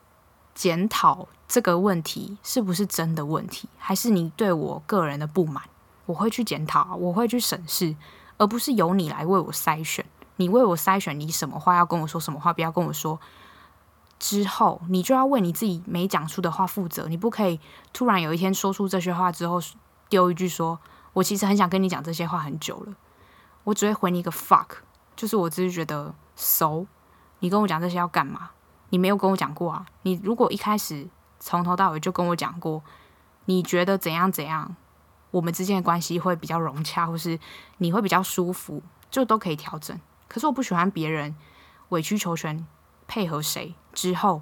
[0.53, 5.62] 检讨这个问题是不是真的问题，还是你对我个人的不满？
[6.05, 7.93] 我会去检讨，我会去审视，
[8.38, 10.05] 而不是由你来为我筛选。
[10.38, 13.19] 你为我筛选，你什么话要跟我说，什么话不要跟我说。
[14.17, 17.08] 之后，你就要为你自己没讲出的话负责。
[17.08, 17.60] 你不可以
[17.91, 19.60] 突然有一天说出这些话之后，
[20.08, 20.80] 丢一句说
[21.13, 22.93] ：“我其实很想跟你讲这些话很久了。”
[23.65, 24.67] 我只会回你一个 fuck，
[25.15, 26.86] 就是我只是觉得 so，
[27.39, 28.52] 你跟我讲这些要干嘛？
[28.89, 29.86] 你没有跟我讲过啊！
[30.04, 31.08] 你如果一开始
[31.39, 32.82] 从头到尾就跟我讲过，
[33.45, 34.76] 你觉得怎样怎样，
[35.32, 37.38] 我们之间的关系会比较融洽，或是
[37.80, 40.00] 你会比较舒服，就都可以调整。
[40.28, 41.36] 可是我不喜欢别人
[41.90, 42.66] 委曲求全，
[43.08, 44.42] 配合谁之后，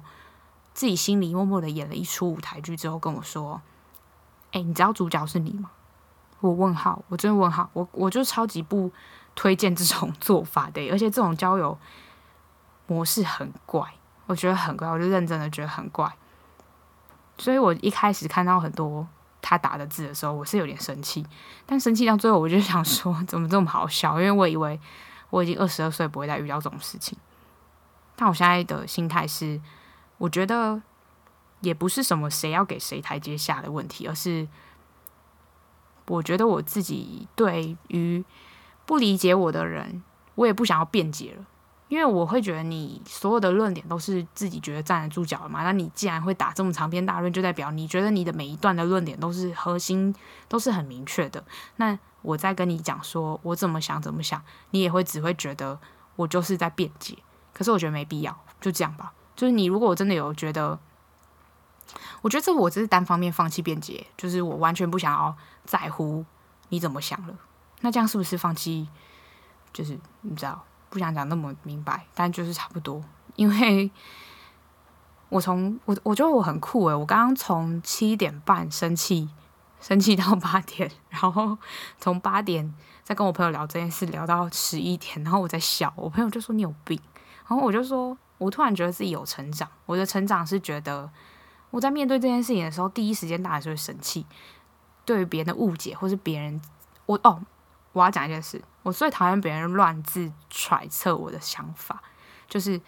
[0.72, 3.62] 自己心里默默的演了一出舞台剧之后跟我说
[4.52, 5.70] ：“哎，你知道主角是你吗？”
[6.40, 8.92] 我问号，我真的问号，我我就超级不
[9.34, 11.78] 推荐这种做法的， 而且这种交友
[12.86, 13.94] 模式很怪。
[14.26, 16.10] 我觉得很怪，我就认真的觉得很怪，
[17.36, 19.06] 所以我一开始看到很多
[19.42, 21.26] 他打的字的时候，我是有点生气，
[21.66, 24.18] 但生气到最后，我就想说，怎么这么好笑？
[24.18, 24.80] 因为我以为
[25.34, 27.18] 我已经二十二岁，不会再遇到这种事情。
[28.14, 29.60] 但我现在的心态是，
[30.18, 30.80] 我觉得
[31.60, 34.46] 也不是什么谁要给谁台阶下的问题，而是
[36.06, 38.24] 我觉得我自己对于
[38.86, 40.04] 不理解我的人，
[40.36, 41.44] 我也不想要辩解了。
[41.88, 50.14] 因为我会觉得你所有的论点都是自己觉得站得住脚的嘛，那你既然会打这么长篇大论，就代表你觉得你的每一段的论点都是核心，
[50.48, 51.44] 都是很明确的。
[51.76, 55.78] 那我在跟你讲说我怎么想怎么想，你也会只会觉得
[56.16, 57.16] 我就是在辩解。
[57.52, 59.12] 可是我觉得没必要，就这样吧。
[59.36, 60.76] 就是你如果我真的有觉得，
[62.22, 66.24] 我觉得这我只是单方面放弃辩解，就是我完全不想要在乎
[66.70, 67.36] 你怎么想了。
[67.82, 68.88] 那这样是不是放弃？
[69.72, 70.64] 就是你知道。
[70.90, 73.02] 不想讲那么明白，但就是差不多。
[73.34, 73.90] 因为
[75.28, 79.28] 我从我我觉得我很酷诶，我刚刚从七点半生气，
[79.86, 81.58] 生气到八点， 然后
[81.98, 85.92] 从八点再跟我朋友聊这件事，聊到十一点，然后我在笑。
[85.94, 86.98] 我朋友就说你有病，
[87.46, 89.68] 然后我就说，我突然觉得自己有成长。
[89.84, 91.10] 我的成长是觉得
[91.70, 94.24] 我在面对这件事情的时候，第一时间当然是会生气，
[95.04, 96.62] 对于别人的误解或是别人，
[97.04, 97.42] 我哦。
[97.92, 102.02] 我要讲一件事，我最讨厌别人乱自揣测我的想法，
[102.48, 102.80] 就是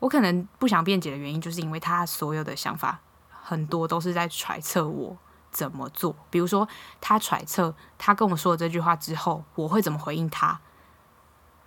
[0.00, 2.98] 我可能不想辩解的原因，就是因为他所有的想法
[3.30, 5.16] 很多都是在揣测我
[5.52, 6.16] 怎么做。
[6.30, 6.66] 比如说，
[7.00, 10.58] 他揣测他跟我说了这句话之后，我会怎么回应他。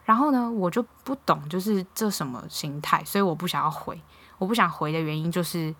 [0.03, 4.01] 然后呢，我就不懂，就是这什么心态，所以我不想要回。
[4.37, 5.73] 我不想回的原因就是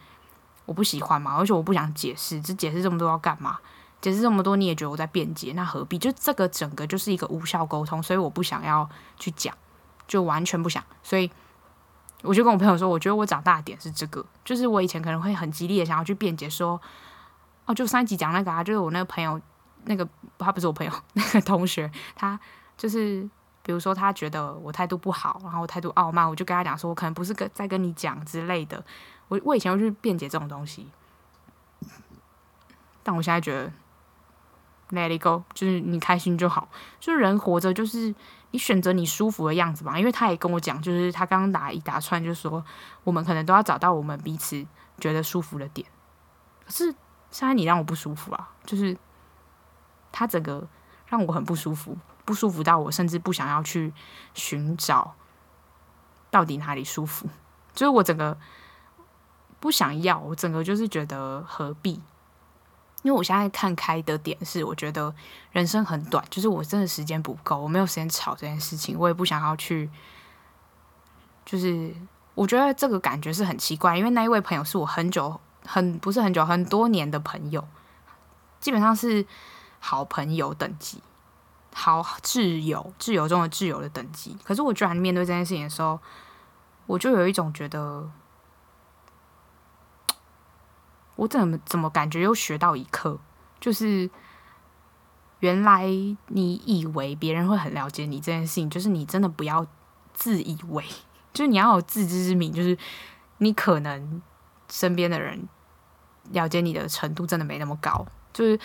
[0.65, 3.59] 我不喜欢嘛，而且我不想解释，这解释这么多要干嘛？
[4.01, 5.97] 解释这么多你也觉得我在辩解，那何必？
[5.97, 8.87] 就这个整个就是一个无效沟通，所以我不想要
[9.17, 9.55] 去讲，
[10.07, 10.83] 就完全不想。
[11.03, 11.29] 所以
[12.21, 16.79] 我就跟我朋友说，我觉得我长大的点是这个，就是我以前可能会很激烈的想要去辩解，说
[17.65, 19.39] 哦，就上一集讲那个啊，就是我那个朋友，
[19.85, 22.39] 那个他不是我朋友， 那个同学，他
[22.77, 23.29] 就是。
[23.65, 28.85] 比如说，他觉得我态度不好，然后我态度傲慢，我就跟他讲说，我可能不是跟在跟你讲之类的。
[29.27, 30.87] 我我以前会去辩解这种东西，
[33.01, 33.71] 但我现在觉得
[34.91, 36.69] let it go，就是你开心就好。
[36.99, 38.13] 就是人活着，就是
[38.51, 39.97] 你选择你舒服的样子嘛。
[39.97, 42.63] 因为他也跟我讲，就是他刚刚打一打串，就说
[43.03, 44.63] 我们可能都要找到我们彼此
[44.99, 45.87] 觉得舒服的点。
[46.63, 46.93] 可是
[47.31, 48.97] 现在你让我不舒服啊，就是
[50.11, 50.67] 他整个
[51.07, 51.97] 让我很不舒服。
[52.23, 53.93] 不舒服到我甚至不想要去
[54.33, 55.13] 寻找
[56.31, 57.29] 到底哪里舒服，
[57.71, 58.35] 就是我整个
[59.59, 62.01] 不想要，我整个就是觉得何必？
[63.03, 65.13] 因为我现在看开的点是，我觉得
[65.51, 69.87] 人生很短，就是我真的时间不够，我没有时间吵这件事情，我也不想要去。
[71.45, 71.95] 就是
[72.33, 77.67] 我觉得这个感觉是很奇怪，因为那一位朋友是我很久很不是很久很多年的朋友，
[78.59, 79.25] 基本上是
[79.79, 81.01] 好朋友等级。
[81.77, 84.37] 好挚友，挚友中的挚友的等级。
[84.45, 85.99] 可是我居然面对这件事情的时候，
[86.85, 88.09] 我就有一种觉得，
[91.17, 93.19] 我怎么怎么感觉又学到一课，
[93.59, 94.09] 就是
[95.41, 95.85] 原来
[96.27, 99.67] 你以为别人会很了解你这件事情，就是你真的不要
[100.13, 100.81] 自以为，
[101.33, 102.77] 就是你要有自知之明，就是
[103.39, 104.21] 你可能
[104.69, 105.49] 身边的人
[106.31, 108.59] 了解你的程度真的没那么高，就是。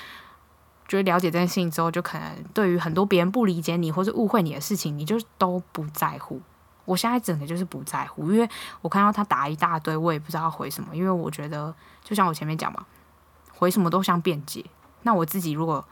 [0.88, 6.42] 觉得了解这件事情之后，就可能对于很多别人不理解你或是误会你的事情，你就都不在乎。
[6.84, 10.96] 我现在整的就是不在乎，因为我看到他打一大堆，我也不知道回什么。
[10.96, 12.84] 因为我觉得，就像我前面讲嘛，
[13.52, 14.64] 回什么都像辩解。
[15.02, 15.86] 那我自己如果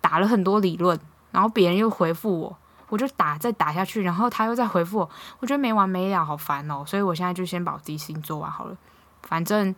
[0.00, 0.98] 打了很多理论，
[1.30, 6.82] 然后别人又回复我，我就打再打下去，然后他又再回复我，我觉得没完没了，好烦哦。
[6.86, 8.74] 所以我现在就先把我自己事情做完好了。
[9.22, 9.74] 反正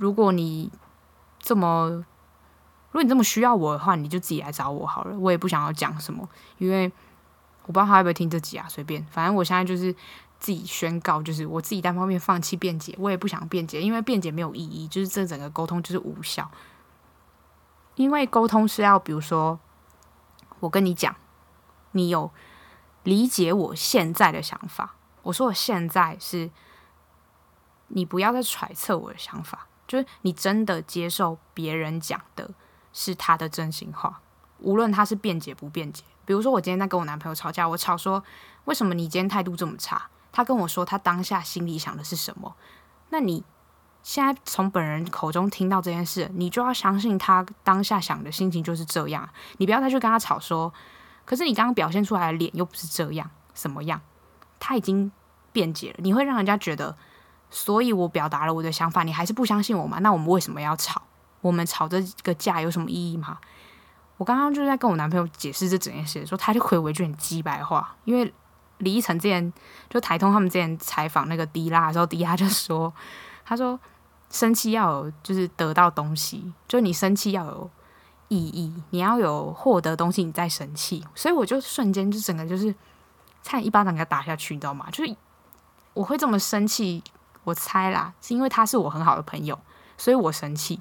[0.00, 0.72] 如果你
[1.38, 2.02] 这么。
[2.92, 5.16] 如果你这么需要我的话，你就自己来找我好了。
[5.16, 6.90] 我也不想要讲什么，因为
[7.62, 8.66] 我不知道他会不会听这集啊。
[8.68, 9.92] 随便，反正我现在就是
[10.40, 16.50] 自己宣告，就是我自己单方面放弃辩解，我也不想辩解，因为辩解没有意义，就是这整个沟通就是无效。
[17.94, 19.60] 因为沟通是要，比如说
[20.58, 21.14] 我跟你讲，
[21.92, 22.32] 你有
[23.04, 24.96] 理解我现在的想法。
[25.22, 26.50] 我说我现在是，
[27.86, 32.48] 你不要再揣测我的想法，就是你真的接受别人讲的。
[32.92, 34.20] 是他的真心话，
[34.58, 36.02] 无论他是辩解不辩解。
[36.24, 38.20] 比如说，我今天在跟我男朋友吵架，我吵说
[38.64, 40.08] 为什么你今天态度这么差？
[40.32, 42.56] 他跟我说他当下心里想的是什么？
[43.10, 43.44] 那你
[44.02, 49.28] 现在从本人口中听到这件事，你就要相信他当下想的心情就是这样。
[49.58, 50.74] 你不要再去跟他吵说，
[51.24, 54.00] 可是你刚刚表现出来的脸又不是这样，什么样？
[54.58, 55.12] 他已经
[55.52, 56.96] 辩解了，你会让人家觉得，
[57.50, 59.98] 所以我表达了我的想法，你还是不相信我吗？
[59.98, 61.02] 那我们为什么要吵？
[61.40, 63.38] 我们吵这个架有什么意义吗？
[64.18, 68.32] 我刚刚就是在跟我男朋友解释这整件事，说他就回我一句很鸡白话，因为
[68.78, 69.52] 李依晨之前
[69.88, 72.92] 就台通他们之前采访那个迪拉的时候，迪拉就说，
[73.44, 73.80] 他说
[74.28, 77.70] 生气要有就是得到东西，就你生气要有
[78.28, 81.02] 意义，你要有获得东西，你再生气。
[81.14, 82.70] 所以我就瞬间就整个就是
[83.42, 84.86] 差点一巴掌给他打下去，你知道吗？
[84.92, 85.16] 就是
[85.94, 87.02] 我会这么生气，
[87.44, 89.58] 我猜啦，是因为他是我很好的朋友，
[89.96, 90.80] 所以我生气。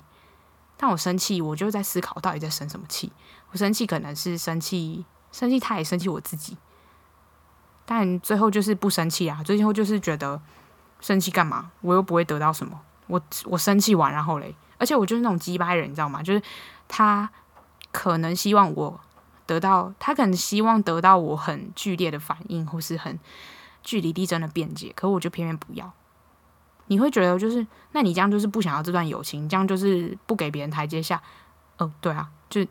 [0.82, 3.12] 但我生气，我就在思考，到底在生什么气？
[3.52, 6.58] 我生气可能是生气，生气他也生气我自己，
[7.86, 9.44] 但最后就是不生气啊。
[9.44, 10.42] 最后就是觉得
[11.02, 11.72] 生气干嘛？
[11.82, 12.80] 我又不会得到什么。
[13.08, 16.24] 我我生气完，然后嘞，而且我就是那种鸡掰人，你知道吗？
[16.24, 16.42] 就是
[16.88, 17.30] 他
[17.92, 19.00] 可能希望我
[19.46, 23.20] 得到，他可能希望得到我很剧烈的反应，或是很
[23.84, 25.92] 据理力争的辩解，可我就偏偏不要。
[26.90, 31.22] 你会觉得就是，那你这样就是不想要这段友情，这样就是不给别人台阶下。
[31.78, 32.66] 哦，对啊，就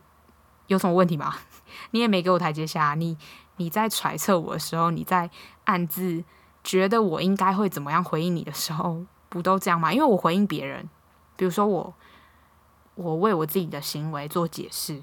[0.66, 1.34] 有什么问题吗？
[1.92, 3.16] 你也没给我台阶下，你
[3.56, 5.30] 你在揣测我的时候，你在
[5.64, 6.24] 暗自
[6.64, 9.92] 觉得我应该会怎么样回应你的时候，不都这样吗？
[9.92, 10.90] 因为我回应别人，
[11.36, 11.94] 比如说我
[12.96, 15.02] 我为我自己的行为做解释，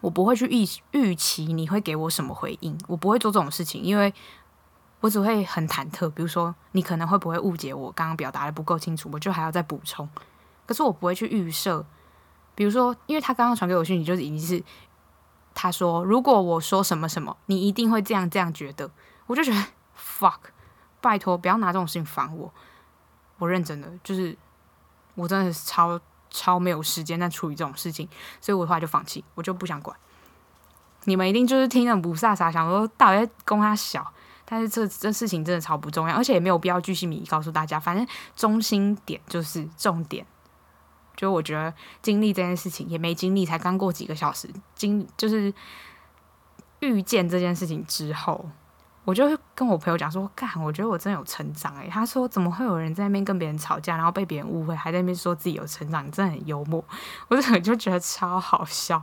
[0.00, 0.66] 我不会去预
[0.98, 4.12] 预期你会给我什么回应，我不会做这种事情，因为
[5.02, 10.08] 我只会很忐忑，比如说你可能会不会误解我刚刚表达的不够清楚，我就还要再补充。
[10.64, 11.84] 可是我不会去预设，
[12.54, 14.62] 比如说，因为他刚刚传给我讯息，就已经是
[15.54, 18.88] 他说，如果我说什么什么，你一定会这样这样觉得，
[19.26, 19.60] 我就觉得
[19.98, 20.38] fuck，
[21.00, 22.54] 拜托不要拿这种事情烦我，
[23.38, 24.38] 我认真的，就是
[25.16, 28.08] 我真的是超超没有时间在处理这种事情，
[28.40, 29.98] 所以我后来就放弃，我就不想管。
[31.06, 34.12] 你们一定就是听那种不飒飒，想说到底在供他小。
[34.52, 37.80] 但是这这事情真的超不重要，而且也没有必要巨细靡遗告诉大家。
[37.80, 40.26] 反正中心点就是重点，
[41.16, 45.50] 就我觉得经历这件事情也没经历，才刚过几个小时，经就是
[46.80, 48.46] 遇见这件事情之后，
[49.06, 56.10] 我就会跟我朋友讲说：“干，我觉得我真的有成长。”诶，他说：“怎么会有人在那边跟别人吵架，然后被别人误会，还在那边说自己有成长？
[56.10, 56.84] 真的很幽默。”
[57.28, 59.02] 我整个就觉得超好笑，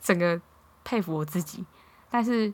[0.00, 0.40] 整个
[0.82, 1.64] 佩服我自己，
[2.10, 2.52] 但是。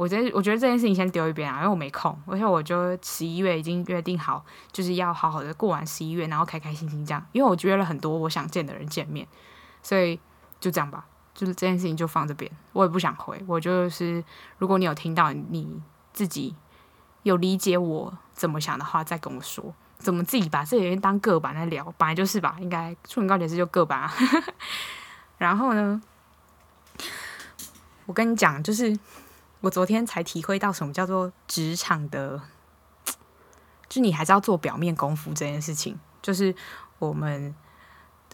[0.00, 2.18] 我觉，我觉得这件事情先丢一边啊，因为我没空。
[2.24, 7.22] 而且我就十一月已经约定好，就是要好好的过完十一月，然后开开心心这样。
[7.32, 9.28] 因为我约了很多我想见的人见面，
[9.82, 10.18] 所以
[10.58, 11.04] 就这样吧。
[11.34, 13.38] 就是这件事情就放这边，我也不想回。
[13.46, 14.24] 我就是，
[14.56, 15.78] 如果你有听到你
[16.14, 16.56] 自己
[17.24, 19.74] 有理解我怎么想的话，再跟我说。
[19.98, 22.56] 怎么自己把这里面当个版来聊，本来就是吧？
[22.58, 24.10] 应该处女告解室就个版啊。
[25.36, 26.00] 然后呢，
[28.06, 28.98] 我跟你讲，就是。
[29.60, 32.40] 我昨天才体会到什么叫做职场的，
[33.90, 35.98] 就你还是要做表面功夫这件事情。
[36.22, 36.54] 就是
[36.98, 37.54] 我们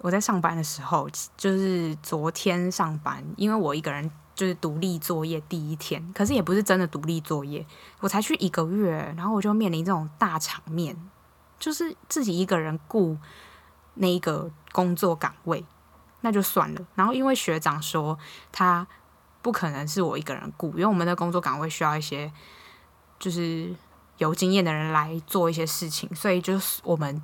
[0.03, 7.67] 我在上班的时候，就是昨天上班，因为我一个人就是独立作业第一天，可是也不是真的独立作业，
[7.99, 10.97] 我才去一个月，然后我就面临这种大场面，
[11.59, 13.19] 就是自己一个人顾
[13.95, 15.65] 那一个工作岗位，
[16.21, 16.87] 那就算了。
[16.95, 18.17] 然后因为学长说
[18.53, 18.87] 他。
[19.47, 22.33] 不可能是我一个人顾，因为我们的工作岗位需要一些
[23.17, 23.73] 就是
[24.19, 27.23] 有经验的人来做一些事情，所以就是我们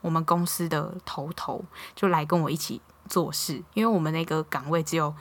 [0.00, 1.62] 我们公司的头头
[1.94, 5.14] 就来跟我一起做事，因为我们那个岗位只有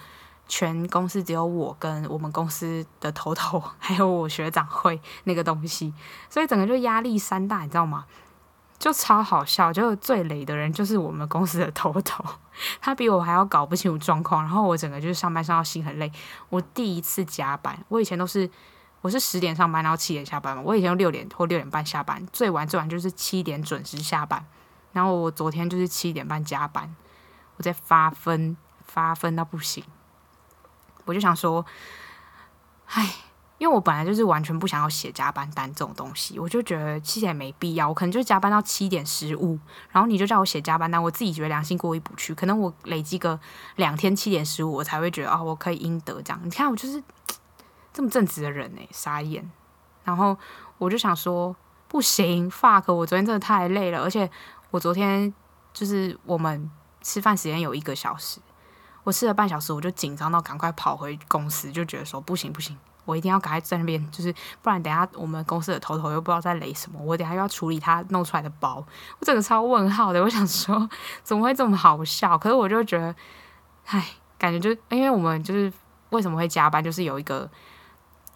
[0.47, 5.93] 全公司只有我跟我们公司的头头还有我学长会那个东西，
[6.29, 8.05] 所以整个就压力山大，你知道吗？
[8.81, 12.25] 就超好笑，就最累的人就是我们公司的头头，
[12.81, 16.11] 他比我还要搞不清楚状况，然后我整个就是上班上到心很累。
[16.49, 18.49] 我第一次加班，我以前都是
[19.01, 20.63] 我是十点上班，然后七点下班嘛。
[20.65, 24.43] 我以前六点或六点半下班，最晚最晚就是七点准时下班。
[24.93, 26.95] 然后我昨天就是七点半加班，
[27.57, 29.83] 我在发疯，发疯到不行。
[31.05, 31.63] 我就想说，
[32.87, 33.13] 唉。
[33.61, 39.59] 因为我本来就是完全不想要写加班单这种东西，我就觉得其实也没必要，我可能就加班到七点十五，
[39.91, 43.39] 然后你就叫我写加班单，我自己觉得良心过意不去，可能我累积个
[43.75, 46.41] 两天七点十五，我才会觉得啊、哦，我可以应得这样。
[46.43, 47.03] 你看我就是
[47.93, 49.47] 这么正直的人哎，傻眼。
[50.03, 50.35] 然后
[50.79, 51.55] 我就想说，
[51.87, 54.27] 不行，fuck，我昨天真的太累了，而且
[54.71, 55.31] 我昨天
[55.71, 56.67] 就是我们
[57.03, 58.39] 吃饭时间有一个小时，
[59.03, 62.75] 我吃了半小时，我就紧张到赶快跑回公司，就觉得说不行不行。
[63.05, 68.83] 我一定要赶快在那边，就是不然等下我们公司的头头又不知道在雷什么，我等下又要处理他弄出来的包，
[69.19, 70.21] 我整个超问号的。
[70.21, 70.89] 我想说
[71.23, 72.37] 怎么会这么好笑？
[72.37, 73.15] 可是我就觉得，
[73.85, 75.71] 唉，感觉就因为我们就是
[76.09, 77.49] 为什么会加班，就是有一个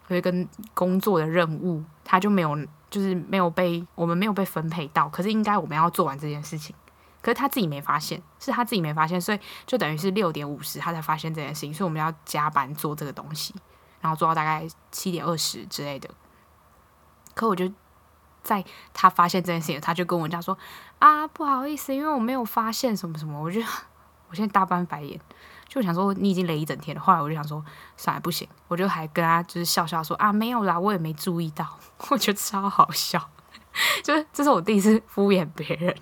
[0.07, 0.33] 有一个
[0.73, 2.57] 工作的任务，他就没有
[2.89, 6.75] 就是没有被我们没有被分配到，可是应该我们要做完这件事情，
[7.21, 13.53] 可是他自己没发现，是他自己没发现，所以就等于是六点五十他才发现这件事情，所以我们要加班做这个东西。
[14.05, 16.07] 然后做到大概七点二十之类的，
[17.33, 17.71] 可我就
[18.43, 18.63] 在
[18.93, 20.55] 他发现这件事情，他就跟我讲说
[20.99, 23.59] ：“啊，不好意思，因为我没有发现什么什么。”我就
[24.29, 25.19] 我现在大翻白眼，
[25.67, 27.01] 就想说你已经累一整天了。
[27.01, 27.65] 后来我就想说，
[27.97, 31.79] 算了，不行，我就还跟他就是笑笑说：“啊，没有啦，我也没注意到。
[32.11, 33.31] ”我觉得超好笑，
[34.03, 35.97] 就是这是我第一次敷衍别人。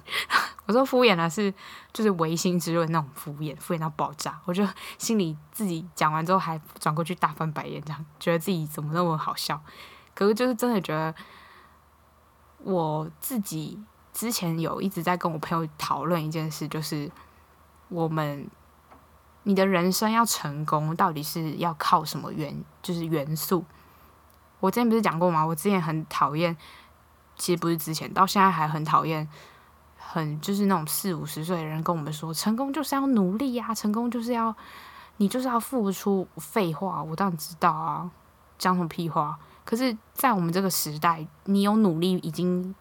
[0.66, 1.54] 我说敷衍的是，
[1.92, 4.40] 就是违心之论那种敷衍，敷衍到爆炸。
[4.46, 4.66] 我就
[4.98, 9.62] 心里自己讲完之后，还转过去大翻白眼，这样觉得自己怎么那么好笑。
[10.16, 11.14] 可是就是真的觉得，
[12.60, 13.78] 我自己
[14.14, 17.12] 之前有一直在跟我朋友讨论一件事，就是
[17.90, 18.48] 我们
[19.44, 23.66] 你的人生要成功，到底是要靠什么元，就是元素？
[24.62, 25.44] 我之前不是讲过吗？
[25.44, 26.56] 我之前很讨厌，
[27.36, 29.28] 其实不是之前，到现在还很讨厌。
[30.14, 34.56] 很就是那种四五十岁的人跟我们说，成功就是要努力呀，成功就是要
[35.18, 36.28] 你就是要付出。
[36.38, 38.12] 废话，我当然知道啊，
[38.60, 39.40] 讲什么屁话。
[39.66, 42.76] 可是，在我们这个时代，你有努力已经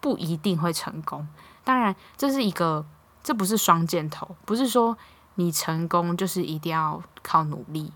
[0.00, 1.28] 不一定会成功。
[1.62, 2.86] 当然，这是一个，
[3.22, 4.96] 这不是双箭头，不是说
[5.34, 7.92] 你成功就是一定要靠努力。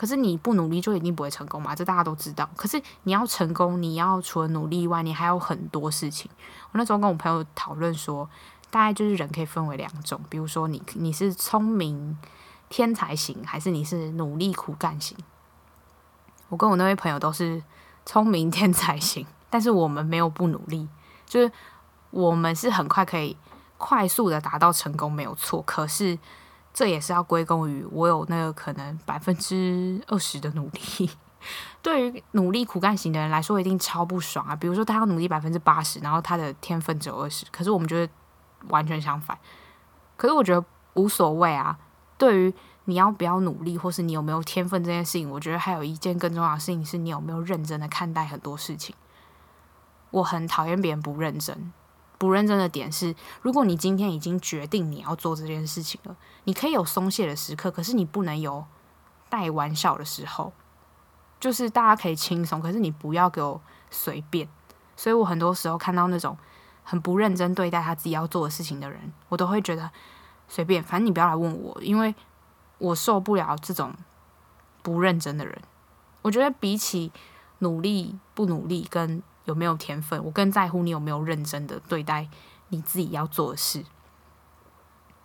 [0.00, 1.74] 可是你不努力就一定不会成功嘛？
[1.74, 2.48] 这大家都知道。
[2.56, 6.30] 可是你要成功，你要除了努力以外，你还有很多事情。
[6.72, 8.26] 我那时候跟我朋友讨论说，
[8.70, 12.16] 大概就是人可以分为两种，比如说你你是聪明
[12.70, 15.14] 天才型，还是你是努力苦干型。
[16.48, 17.62] 我跟我那位朋友都是
[18.06, 20.88] 聪明天才型， 但是我们没有不努力，
[21.26, 21.52] 就是
[22.10, 23.36] 我们是很快可以
[23.76, 25.60] 快速的达到成功，没有错。
[25.60, 26.18] 可是。
[26.72, 31.10] 这也是要归功于我有那个可能百分之二十的努力。
[31.80, 34.54] 对于努力苦干型的人来说，一定超不爽啊！
[34.54, 38.12] 比如说，他要努力百分之八十，然后他的天分只有二十，可是我们觉得
[38.68, 39.38] 完全相反。
[40.18, 40.62] 可是我觉得
[40.94, 41.78] 无所谓啊。
[42.18, 42.54] 对于
[42.84, 48.94] 你要不要努力，或是你有没有天分这件事情，我觉得还有一件更重要的事情是你有没有认真的看待很多事情。
[50.10, 51.72] 我很讨厌别人不认真。
[52.20, 56.14] 不认真的点是，如果你今天已经决定你要做这件事情了，
[56.44, 58.66] 你可以有松懈的时刻，可是你不能有
[59.30, 60.52] 带玩笑的时候。
[61.40, 63.58] 就是大家可以轻松，可是你不要给我
[63.90, 64.46] 随便。
[64.94, 66.36] 所以我很多时候看到那种
[66.84, 69.90] 很不认真对待他自己要做的事情的人，我都会觉得
[70.46, 72.14] 随便，反正你不要来问我，因为
[72.76, 73.94] 我受不了这种
[74.82, 75.58] 不认真的人。
[76.20, 77.10] 我觉得比起
[77.60, 80.24] 努力不努力跟有没有天分？
[80.24, 82.26] 我更在乎你有没有认真的对待
[82.68, 83.84] 你自己要做的事。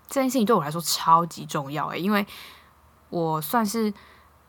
[0.07, 2.26] 这件事情对我来说超级重要诶，因为
[3.09, 3.93] 我算是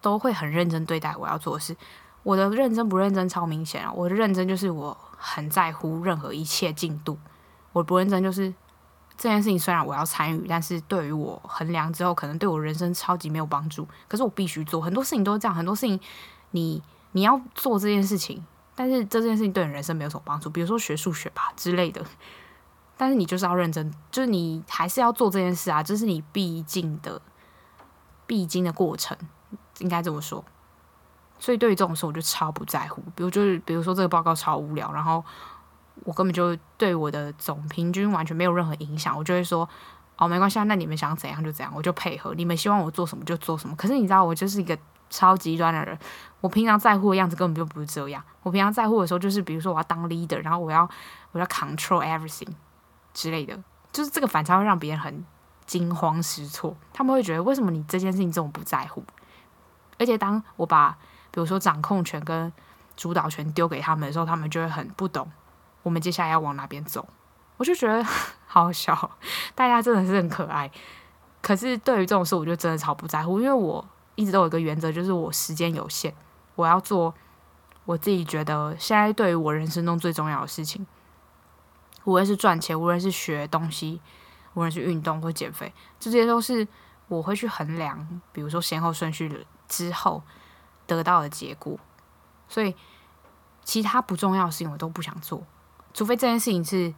[0.00, 1.76] 都会很认真对待我要做的事。
[2.22, 3.92] 我的认真不认真超明显啊！
[3.92, 7.16] 我的认真就是我很在乎任何一切进度。
[7.72, 8.52] 我不认真就是
[9.16, 13.86] 这件事情虽然我要参与，但是对于我衡量之后，可能对我人生超级没有帮助。
[14.08, 15.54] 可是我必须做，很多事情都是这样。
[15.54, 16.00] 很多事情
[16.50, 18.44] 你你要做这件事情。
[18.78, 22.04] 但是这件事情对你人生没有什么帮助，比如说学数学吧之类的。
[22.98, 27.20] 但是你就是要认真，就是你还是要做这件事啊，这是你必经的
[28.26, 29.16] 必经的过程，
[29.78, 30.44] 应该这么说。
[31.38, 33.02] 所以对于这种事，我就超不在乎。
[33.14, 35.24] 比如就是，比如说这个报告超无聊，然后
[36.04, 39.66] 我根本就对我的总平均完全没有任何影响，我就会说
[40.16, 42.34] 哦，没关系啊，那你们想怎样就怎样，我就配合。
[42.34, 43.74] 你们希望我做什么就做什么。
[43.76, 44.78] 可是你知道，我就是一个。
[45.08, 45.98] 超极端的人，
[46.40, 48.22] 我平常在乎的样子根本就不是这样。
[48.42, 50.88] 我平常在乎的时候，就是比如说我要当 leader，然后我要
[51.32, 52.48] 我要 control everything
[53.14, 53.56] 之类的，
[53.92, 55.24] 就是这个反差会让别人很
[55.64, 56.76] 惊慌失措。
[56.92, 59.02] 他们会觉得为什么你这件事情这么不在乎？
[59.98, 60.96] 而且当我把
[61.30, 62.52] 比如说掌控权跟
[62.96, 65.30] 主导权丢给他们的时候，他们就会很不懂
[65.82, 67.08] 我们接下来要往哪边走。
[67.56, 68.04] 我就觉得
[68.46, 69.10] 好好笑，
[69.54, 70.70] 大家真的是很可爱。
[71.40, 73.86] 可是对于这种事，我就真的超不在乎，因为我。
[74.16, 76.12] 一直都有一个原则，就是我时间有限，
[76.56, 77.14] 我要做
[77.84, 80.84] 我自己觉得现在对于我人生中最重要的事情。
[82.04, 84.00] 无论是赚钱，无论是学东西，
[84.54, 86.66] 无论是运动或减肥，这些都是
[87.08, 90.22] 我会去衡量，比如说先后顺序之后
[90.86, 91.78] 得到的结果。
[92.48, 92.74] 所以
[93.64, 95.44] 其他不重要的事情我都不想做，
[95.92, 96.94] 除非这件事情是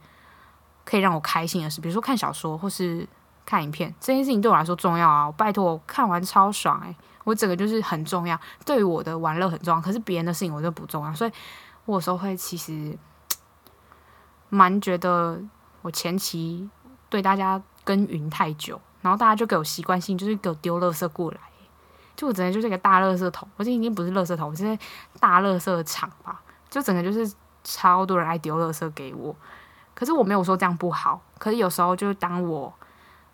[0.85, 3.09] 可以让我开心的事，比如说看小说或是
[3.49, 5.27] 看影片，这件事情对我来说重要啊！
[5.27, 6.95] 我拜托，我看完超爽诶。
[7.25, 11.33] 我整个就是很重要，对于我的玩乐很重要，可是别人的事情我就不重要，所以
[11.87, 12.95] 我有时候会其实
[14.51, 15.41] 蛮觉得
[15.81, 16.69] 我前期
[17.09, 21.39] 对大家耕耘太久，然后大家就给我习惯性就是给我丢垃圾过来，
[22.15, 24.79] 就我整个就是一个大垃圾桶，我这已经不是垃圾桶，我是
[25.19, 27.33] 大垃圾场吧，就整个就是
[27.65, 29.35] 超多人爱丢垃圾给我，
[29.95, 32.73] 可是我没有说这样不好，可是有时候就是当我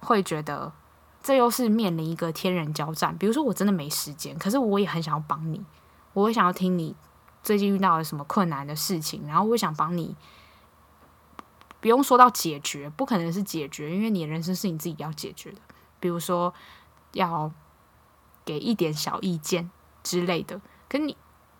[0.04, 0.72] 会觉得。
[1.26, 3.16] 这又是面临一个天人交战。
[3.16, 5.64] 比如说，我真的没时间，可是我也很想要帮你，
[6.12, 6.94] 我会想要听你
[7.42, 10.14] 最近遇到了什么困难的事情，然后我也想帮你。
[11.80, 15.58] 不用说到解决，不可能是解决，因为你的人生是你自己要解决的。
[15.98, 16.52] 比如说，
[17.12, 17.50] 要
[18.44, 19.70] 给一点小意见
[20.02, 21.16] 之类的，可是你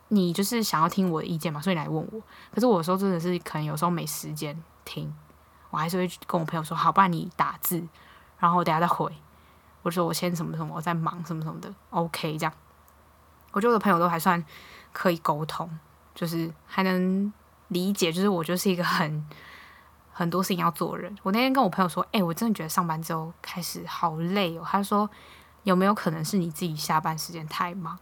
[0.09, 2.21] 你就是想要听我的意见嘛，所以你来问我。
[2.53, 5.11] 可是我有时候真的是可能有时候没时间听，
[5.71, 7.83] 我还是会跟我朋友说，好，不然你打字，
[8.45, 9.11] 然后我等下再回。
[9.83, 12.53] 我说我先什么什么，我在忙什么什么的，OK，这样。
[13.53, 14.45] 我觉得我的朋友都还算
[14.93, 15.79] 可以沟通，
[16.15, 17.33] 就是还能
[17.69, 19.27] 理解，就是我就是一个很
[20.13, 21.17] 很多事情要做的人。
[21.23, 24.63] 我那天跟我朋友说，哎、我真的觉得上班之后开始好累哦。
[24.67, 25.09] 他说
[25.63, 27.99] 有没有可能是你自己下班时间太忙？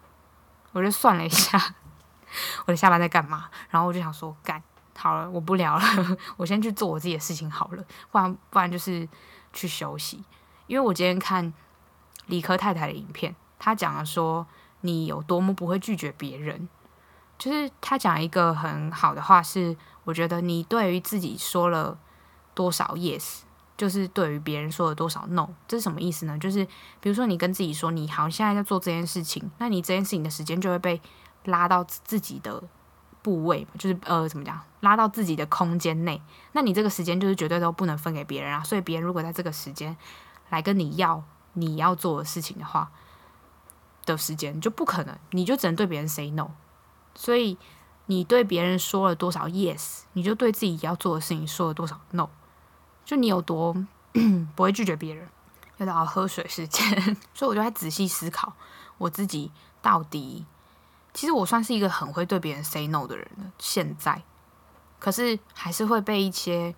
[0.73, 1.75] 我就算了一下，
[2.67, 3.49] 我的下班在干嘛？
[3.71, 4.63] 然后我就想说，干
[4.97, 5.85] 好了，我不聊了，
[6.37, 9.07] 我先去做我自己的事情好了，不然不然就是
[9.53, 10.25] 去休息，
[10.67, 11.53] 因为我今天看。
[12.27, 14.47] 理科太太的影片，他讲了说
[14.83, 16.69] 你有多么不会拒绝别人，
[17.37, 21.99] 就是他讲一个很好的话是，我觉得你对于自己说了
[22.55, 23.41] 多少 yes，
[23.77, 26.39] 就是对于别人说了多少 no，这是什么意思呢？
[26.39, 26.65] 就是
[27.01, 31.03] 比如说你跟自己说你好，现在在做这件事情，那你这件事情的时间就会被
[31.45, 32.63] 拉到自己的
[33.23, 36.21] 部位，就是呃怎么讲，拉到自己的空间内。
[36.53, 38.63] 那你这个时间就是绝对都不能分给别人啊。
[38.63, 39.97] 所以别人如果在这个时间
[40.51, 41.23] 来跟你要
[41.55, 42.91] 你要做的事情的话
[44.05, 46.51] 的时间，就不可能，你就只能对别人 say no。
[47.15, 47.57] 所以
[48.07, 52.29] 你对别人说了多少 yes，你就对自己要做的事情说了多少 no。
[53.05, 53.75] 就你有多
[54.57, 55.29] 不会拒绝别人，
[55.79, 56.85] 又到喝水时间，
[57.35, 58.55] 所以我就在仔细思考
[58.99, 59.51] 我自己
[59.81, 60.47] 到底，
[61.15, 63.53] 其实我算是一个很会对别人 say no 的人了。
[63.59, 64.23] 现在，
[64.99, 66.75] 可是还是会被一些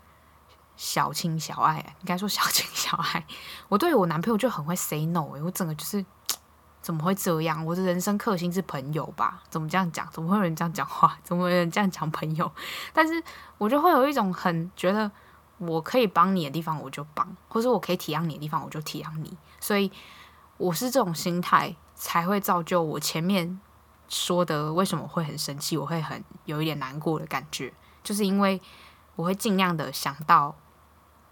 [0.76, 3.26] 小情小爱，应该说小情小爱。
[3.68, 6.04] 我对我男朋友就很会 say no，欸，我整个就是
[6.82, 7.64] 怎么会这样？
[7.64, 9.42] 我的人生克星是朋友吧？
[9.48, 10.08] 怎么这样讲？
[10.12, 11.18] 怎么会有人这样讲话？
[11.24, 12.50] 怎么会有人这样讲朋友？
[12.92, 13.22] 但是
[13.58, 15.10] 我就会有一种很觉得。
[15.58, 19.90] 我可以帮你的地方我就帮，或者我可以体谅你的地方我就体谅你，所以
[20.58, 23.60] 我是这种心态才会造就我前面
[24.08, 27.74] 说的为什么会很生气，我会很有一点难过的感觉，
[28.04, 28.62] 就是因为
[29.16, 30.54] 我会尽量的想到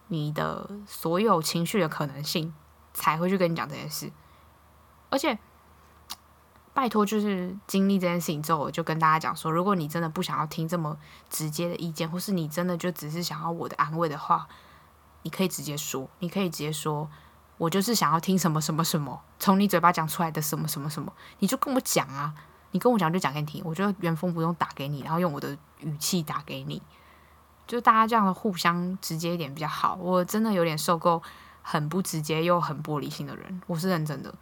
[0.08, 2.52] 你的所有情绪的可能性，
[2.92, 4.10] 才会去跟你讲这件事，
[5.10, 5.38] 而且。
[6.76, 10.98] 拜托，就是经历这件事情之后，我就跟大家讲说，如果你真的不想要听这么
[11.30, 14.48] 直接的意见，或是你真的就只是想要我的安慰的话，
[15.22, 17.08] 你可以直接说，你可以直接说，
[17.56, 22.34] 我就是想要听什么什么什么，从你嘴巴讲出来的什么什么什么，你就跟我讲啊，
[22.72, 26.82] 你跟我讲就讲给你听，我就原封不动打给你，然后用我的语气打给你，
[27.66, 29.94] 就大家这样互相直接一点比较好。
[29.94, 31.22] 我真的有点受够
[31.62, 34.34] 很不直接又很玻璃心的人，我是认真的。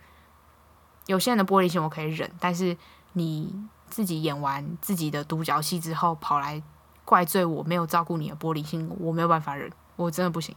[1.07, 2.77] 有些人的玻璃心我可以忍，但是
[3.13, 3.55] 你
[3.91, 6.63] 自己演完自己的独角戏之后，跑来
[7.05, 10.57] 怪罪我没有照顾你的玻璃心，我没有办法忍，我真的不行。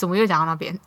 [0.00, 0.80] 怎么又讲到那边？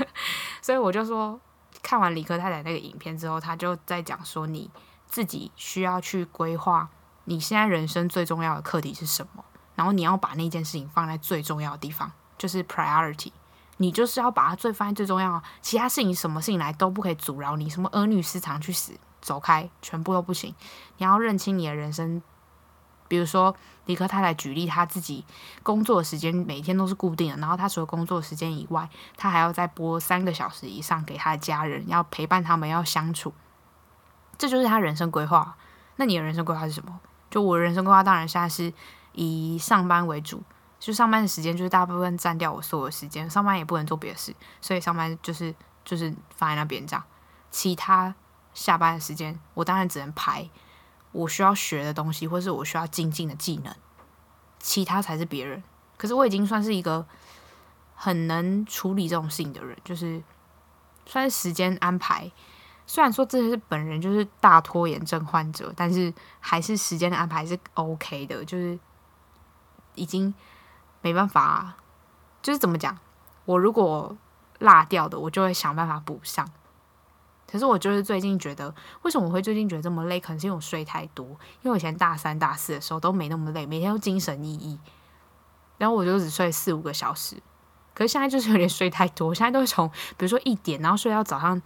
[0.60, 1.40] 所以我就说，
[1.82, 4.70] 看完理科太太那个影片之后，他就在讲说，你
[5.06, 6.90] 自己需要去规划
[7.24, 9.42] 你现在人生最重要的课题是什么，
[9.74, 13.32] 然后你要把那件事情放在最重要的地方，就是 priority。
[13.78, 17.70] 你就是要把它最放在最重要，其他事情什么事情来都不可以阻挠你。
[17.70, 18.92] 什么儿女私藏去死，
[19.22, 20.54] 走开，全部都不行。
[20.98, 22.20] 你要认清你的人生。
[23.08, 23.56] 比如说，
[23.86, 25.24] 李克太太举例，他自己
[25.62, 33.32] 工作时间每天都是固定的，然后他除了工作时间以外，他还要再拨三个小时以上给他的家人，要陪伴他们，要相处。
[34.36, 35.56] 这就是他人生规划。
[35.96, 37.00] 那你的人生规划是什么？
[37.30, 38.72] 就我的人生规划，当然现在是
[39.12, 40.42] 以上班为主。
[40.78, 45.52] 就上班的时间就是大部分占掉我所有时间，上班也不能做别的事，所以上班就是
[45.84, 47.04] 就是放在那边这样。
[47.50, 48.14] 其他
[48.54, 50.48] 下班的时间，我当然只能排
[51.12, 53.74] 我需要学的东西，或是我需要精进的技能，
[54.58, 55.62] 其他才是别人。
[55.96, 57.04] 可是我已经算是一个
[57.94, 60.22] 很能处理这种事情的人，就是
[61.06, 62.30] 算是时间安排。
[62.86, 68.78] 虽然说这是本人就是大拖延症患者，但是还是时间的安排是 OK 的，就是
[69.94, 70.34] 已经。
[71.00, 71.76] 没办法，
[72.42, 72.98] 就是怎么讲，
[73.44, 74.16] 我如果
[74.58, 76.50] 落掉的，我就会想办法补上。
[77.50, 80.20] 可是我就是最近觉得，为什么我会最近觉得这么累？
[80.20, 81.26] 可能是因为我睡太多。
[81.26, 84.78] 因为我以前大三、大四的时候都没那么累，每天都精神奕奕。
[85.78, 87.36] 然后我就只睡四五个小时，
[87.94, 89.28] 可是现在就是有点睡太多。
[89.28, 91.62] 我现在都会从比如说一点，然后睡到早上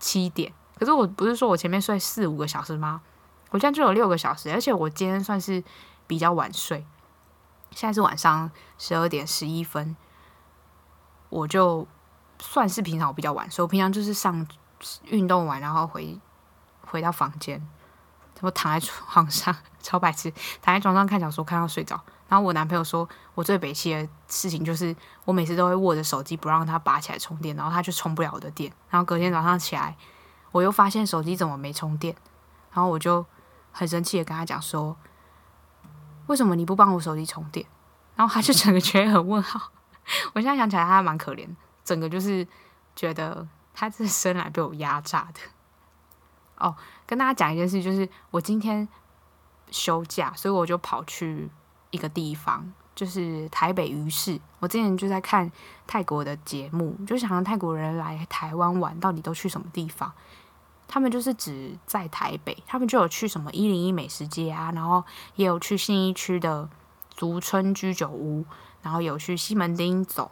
[0.00, 0.52] 七点。
[0.78, 3.02] 可是我不是说我前面睡四五个小时吗？
[3.50, 5.62] 我现在就有六个小时，而且我今天算是
[6.08, 6.84] 比较晚睡。
[7.70, 9.96] 现在是晚上十二点十一分，
[11.28, 11.86] 我就
[12.40, 14.46] 算是平常我比较晚，所以我平常就是上
[15.04, 16.18] 运动完，然后回
[16.86, 17.64] 回到房间，
[18.40, 20.30] 我躺在床上超白痴，
[20.62, 22.00] 躺在床上看小说看到睡着。
[22.28, 28.72] 然后我男朋友说我最北七的事情就是我每次都会握着手机不让他拔起来充电，然后他就充不了我的电。
[28.90, 29.96] 然后隔天早上起来，
[30.52, 32.16] 我又发现手机怎么没充电，
[32.72, 33.24] 然后我就
[33.72, 34.96] 很生气的跟他讲说。
[36.26, 37.66] 为什么你不帮我手机充电？
[38.16, 39.70] 然后他就整个觉得很问号。
[40.32, 41.46] 我现在想起来，他还蛮可怜，
[41.84, 42.48] 整个就是
[42.96, 45.40] 觉得他这生来被我压榨的。
[46.56, 48.88] 哦，跟大家讲一件事，就是我今天
[49.70, 51.50] 休假，所以我就跑去
[51.90, 54.40] 一个地方，就是台北鱼市。
[54.60, 55.50] 我之前就在看
[55.86, 60.12] 泰国的节目，就想让泰国人来台湾玩，到底都去什么地方？
[60.86, 65.02] 他们就是只在台北，他们就有去什么一零一美食街啊，然后
[65.34, 66.68] 也有去信义区的
[67.16, 68.44] 竹村居酒屋，
[68.82, 70.30] 然后有去西门町走，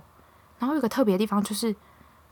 [0.59, 1.75] 然后有个特别的地方就是，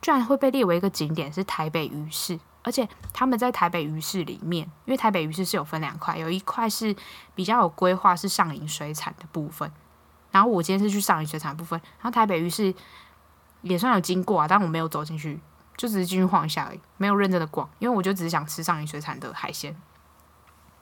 [0.00, 6.94] 居然会被列为一个景点是台北鱼市，而且他们在台北鱼市里面，因为台北鱼市是有分两块，有一块是
[7.34, 9.70] 比较有规划是上引水产的部分，
[10.30, 12.74] 然后我今天是去上鱼水产部分，然后台北鱼市
[13.62, 15.38] 也算有经过啊，但我没有走进去，
[15.76, 19.76] 就只是进去晃一下而已，没有认真的逛，因为我就只是想吃上鱼水产的海鲜。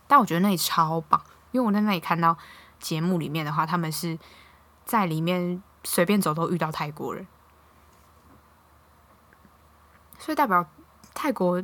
[0.07, 2.37] 但我觉得那里超棒，因为我在那里看到
[2.79, 4.19] 节目里面的话，他们是
[4.85, 7.27] 在里面随便走都遇到泰国人，
[10.19, 10.67] 所以代表
[11.15, 11.63] 泰国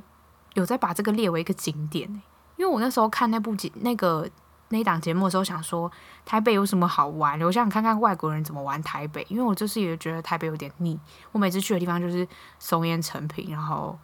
[0.55, 2.23] 有在把这个列为一个景点欸。
[2.57, 4.29] 因为我那时候看那部节那个。
[4.71, 5.93] 那一档节目的时候，想说
[6.25, 7.41] 台北有什么好玩？
[7.43, 10.99] 我想看看外国人怎么玩台北，因为我就是也觉得台北有点腻。
[11.31, 12.27] 我每次去的地方就是
[12.59, 13.97] 松烟成品，然后，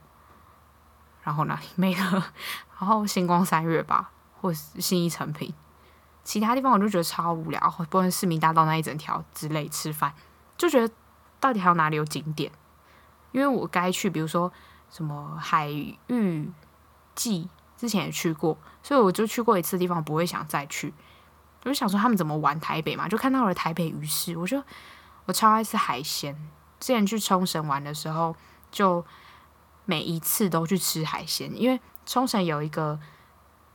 [1.23, 2.33] 然后哪里 没了？
[2.79, 5.53] 然后星光三月吧，或是新义成品，
[6.23, 7.59] 其他地方我就觉得超无聊。
[7.89, 10.13] 不然市民大道那一整条之类吃饭，
[10.59, 10.95] 就觉得
[11.41, 12.53] 到底还有哪里有景点？
[13.33, 14.53] 因为我该去，比如说
[14.91, 16.51] 什么海芋
[17.14, 17.49] 季。
[17.76, 20.93] 之前也去过，所以我就去过一次地方，不会想再去。
[21.62, 24.37] 我就想说他们怎么玩台北嘛，就看到了台北鱼市。
[24.37, 24.62] 我就
[25.24, 26.35] 我超爱吃海鲜。
[26.78, 28.37] 之前去冲绳玩的时候，
[28.70, 29.03] 就
[29.87, 33.01] 每一次都去吃海鲜，因为冲绳有一个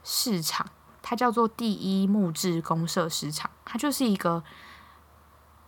[0.04, 0.64] 市场，
[1.02, 4.44] 它叫做第一木质公社市场，它就是一个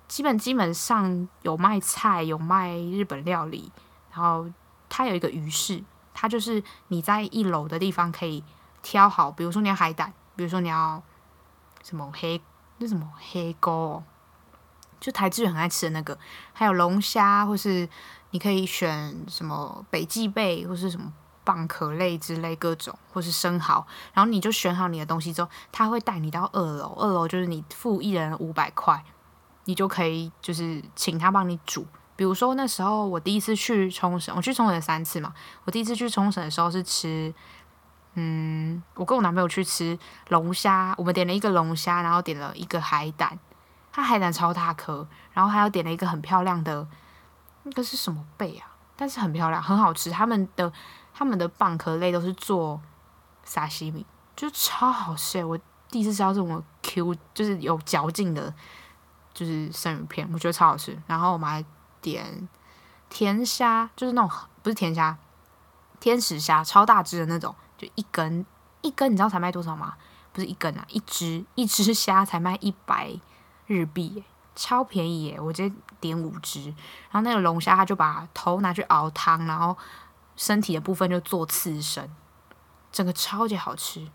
[0.09, 3.71] 基本基本上有卖菜、有卖日本料理，
[4.11, 4.51] 然后
[4.89, 5.85] 它有一个鱼市。
[6.21, 8.43] 它就是你在一楼的地方可以
[8.83, 11.01] 挑好，比如说你要海胆，比如说你要
[11.85, 12.41] 什么黑
[12.79, 14.03] 那什么黑沟，
[14.99, 16.19] 就台资人很爱吃的那个，
[16.53, 17.89] 还有龙虾，或是
[18.31, 21.13] 你可以选什么北极贝，或是什么
[21.45, 29.05] 蚌壳类之类各种，或是生蚝，然后你就选好你的东西之后，他会带你到二楼，二楼就是你付一人五百块，
[29.69, 31.87] 你就可以就是请他帮你煮。
[32.17, 35.35] 比如说那时候我第一次去冲绳，我去冲绳三次嘛。
[35.65, 37.33] 我第一次去冲绳的时候是吃，
[38.15, 39.99] 嗯，我跟我男朋友去吃
[40.31, 43.39] 龙虾，我们点了一个龙虾，然后点了一个海胆，
[43.93, 46.89] 它海胆超大颗，然后还有点了一个很漂亮的，
[47.65, 48.75] 那个是什么贝啊？
[48.97, 50.11] 但是很漂亮，很好吃。
[50.11, 50.73] 他们的
[51.13, 52.81] 他们的蚌壳类都是做
[53.45, 55.45] 沙西米，就超好吃。
[55.45, 55.59] 我
[55.91, 58.53] 第一次吃到这种 Q，就是有嚼劲的，
[59.39, 61.01] 就是生鱼片，我觉得超好吃。
[61.07, 61.65] 然后我们还。
[62.01, 62.49] 点
[63.11, 64.31] 甜虾，就是那种
[64.63, 65.19] 不是甜虾，
[65.99, 68.47] 天使虾，超大只的那种，就一根
[68.83, 69.97] 一根，你知道才卖多少吗？
[70.33, 73.13] 不是一根啊，一只一只虾才卖一百
[73.67, 74.23] 日币，
[74.55, 75.41] 超便宜耶！
[75.41, 76.67] 我直接点五只，
[77.11, 79.77] 然后那个龙虾他就把头拿去熬汤，然后
[80.37, 82.09] 身体的部分就做刺身，
[82.93, 84.09] 整个超级好吃。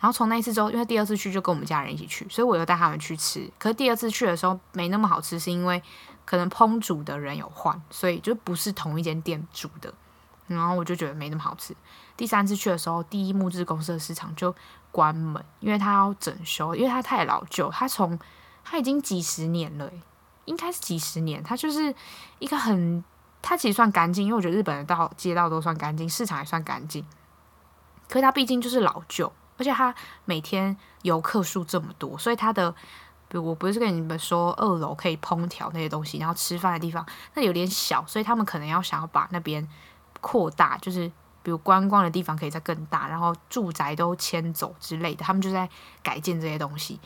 [0.00, 3.50] 然后从那一次之后，因为第二次去就跟我们家人一起去，所以我又带他们去吃。
[3.58, 5.82] 可是第二次去的时候没那么好吃，是因为。
[6.28, 9.90] 可能烹煮的人有换，所以就不是同一间店煮的，
[10.46, 11.74] 然后我就觉得没那么好吃。
[12.18, 14.54] 第三次去的时候，第一木质公社市场就
[14.92, 18.18] 关门，因为它要整修，因为它太老旧，它从
[18.62, 19.90] 它已经几十年了，
[20.44, 21.42] 应该是几十年。
[21.42, 21.94] 它就是
[22.40, 23.02] 一个很，
[23.40, 27.02] 它其实算干净，因为我觉得日本的道街道都算干净，市场也算干净。
[28.06, 29.94] 可是它毕竟就是老旧，而且它
[30.24, 32.74] 每天游客数这么多，所以它的。
[33.30, 37.04] 比我不是跟你们说二楼可以烹调那些东西，然后吃饭的地方
[37.34, 39.68] 那有点小，所以他们可能要想要把那边
[40.22, 41.06] 扩大，就是
[41.42, 45.68] 比如观光的地方可以再更大，然后住宅都迁走之类的，他们就在
[46.02, 46.98] 改建这些东西。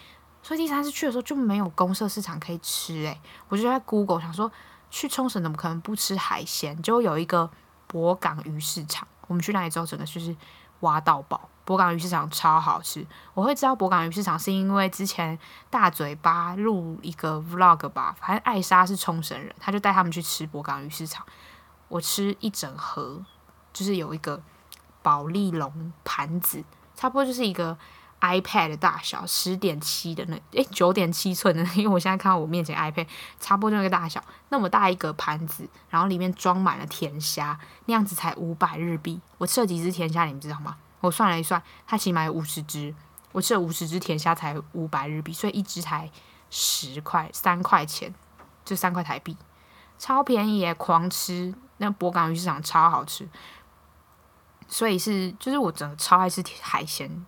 [0.45, 4.49] 所以第三次去的时候就没有公社市场可以吃，诶，我就在 Google 想说
[4.93, 6.81] 去冲绳怎么可能不吃海鲜？
[6.83, 7.51] 就有一个
[7.89, 10.37] 博港鱼市场，我们去那里之后整个就是
[10.83, 11.49] 挖到宝。
[11.65, 15.39] 博港鱼市场超好吃，我会知道博港鱼市场是因为之前
[15.71, 21.25] 大嘴巴录一个 vlog 吧，反正艾莎是冲绳人，他就带他们去吃博港鱼市场。
[21.87, 23.25] 我吃一整盒，
[23.73, 24.43] 就是有一个
[25.03, 26.65] 保丽龙盘子，
[26.97, 27.79] 差不多就是一个
[28.23, 33.07] iPad 的大小，十点七的那诶九点七寸的， 因为我现在看到我面前 iPad
[33.41, 39.21] 差不多那个大小，那么大一个盘子，然后里面装满了甜虾，那样子才五百日币。
[39.39, 40.77] 我吃了几只甜虾，你们知道吗？
[41.01, 42.95] 我算了一算，它起码有五十只，
[43.33, 46.09] 我吃了五十只甜虾才五百日币，所以一只才
[46.49, 48.15] 十块三块钱，
[48.65, 49.37] 就三块台币，
[49.99, 50.73] 超便宜耶！
[50.75, 53.29] 狂吃，那博港鱼市场超好吃，
[54.69, 57.27] 所以是就是我真的超爱吃海鲜。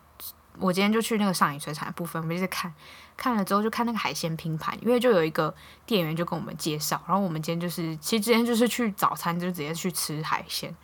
[0.58, 2.72] 我今天就去那个上野水产的部分，我们就在看，
[3.16, 5.54] 看了之后就看那个海鲜拼盘，因为就有一个
[5.86, 10.74] 店员就跟我们介绍，然后我们今天就是其实今天就是去早餐就直接去吃海鲜，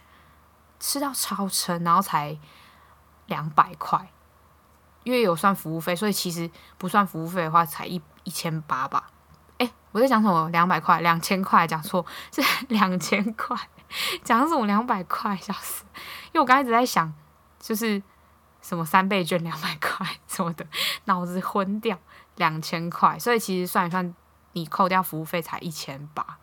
[0.79, 2.39] 吃到超撑，然后才。
[3.27, 4.11] 两百块，
[5.05, 9.09] 因为有算服务费，所以其实不算服务费的话，才一一千八吧。
[9.59, 10.51] 诶，我在讲什么？
[10.51, 12.05] 两百块，两千块，讲错，
[12.35, 13.57] 是 两千块。
[14.25, 15.37] 讲什么两百块？
[15.37, 15.85] 笑死！
[16.33, 17.15] 因为我刚才一直在想，
[17.61, 18.03] 就是
[18.71, 20.65] 什么三倍券两百块什么的，
[21.07, 21.99] 脑子昏掉。
[22.37, 24.15] 两千块，所以其实算一算，
[24.53, 26.39] 你扣掉服务费才一千八，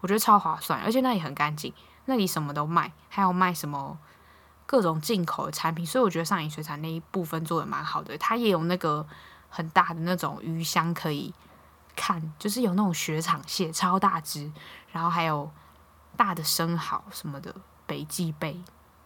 [0.00, 1.74] 我觉得超划算，而且那里很干净，
[2.04, 3.98] 那里什么都卖，还有卖什么
[4.64, 8.16] 各种进口的产品，所以我觉得上影水产那一部分做的蛮好的。
[8.16, 9.04] 它也有那个
[9.50, 11.34] 很大的那种鱼箱可以
[11.96, 14.50] 看，就是有那种雪场蟹超大只，
[14.92, 15.50] 然后还有
[16.16, 17.54] 大的生蚝什么的，
[17.84, 18.58] 北极贝，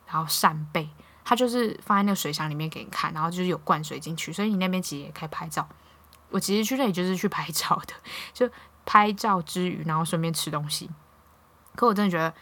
[0.07, 0.89] 然后扇贝，
[1.29, 5.68] 它就是放在那个水箱里面给你看，然后就是有灌水进去，所以你那边其实也可以拍照。
[6.31, 7.95] 我其实去那里就是去拍照的，
[8.33, 8.49] 就
[8.85, 10.89] 拍照之余，然后顺便吃东西。
[11.74, 12.33] 可我真的觉得，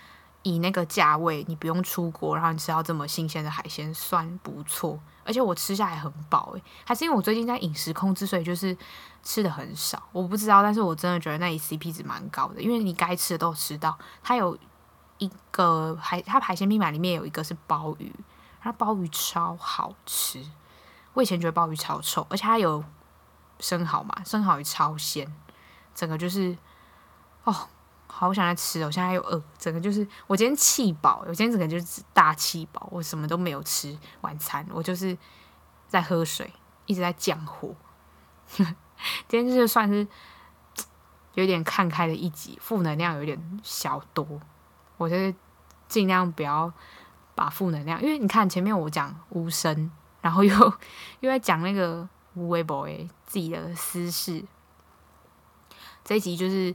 [0.42, 5.00] 以那个价位，你不用出国，然后你吃到这么新鲜的海鲜，算不错。
[5.24, 8.76] 而且我吃下来很饱诶，还是因为我最近在饮食控制，所以就是
[9.22, 10.02] 吃的很少。
[10.12, 13.98] 我不知道，但是我真的觉得那里 CP 值蛮高的，因为你该吃的都吃到。
[14.22, 14.54] 它有
[15.16, 18.12] 一个海，它海鲜拼盘里面有一个是鲍鱼，
[18.64, 20.44] 它鲍鱼超好吃。
[21.12, 22.82] 我以前觉得鲍鱼超臭，而且它有。
[23.60, 25.32] 生蚝嘛，生蚝也超鲜，
[25.94, 26.58] 整个就是
[27.44, 27.54] 哦，
[28.08, 28.86] 好想来吃哦！
[28.86, 35.16] 我现在又饿，整个就是我今天气饱，我今天整个就是大气饱，我什么都没有吃晚餐，我就是
[35.86, 36.52] 在喝水，
[36.86, 37.72] 一直在降火。
[38.56, 38.66] 今
[39.28, 40.06] 天就是算是
[41.34, 44.26] 有点看开的一集，负能量有点小多，
[44.96, 45.32] 我就是
[45.86, 46.70] 尽量不要
[47.34, 50.54] 把负能量，因为你看前面我讲无声，然后又
[51.20, 52.08] 又在讲那个。
[52.36, 54.44] 无微博诶，自己的私事。
[56.02, 56.74] 这一集就是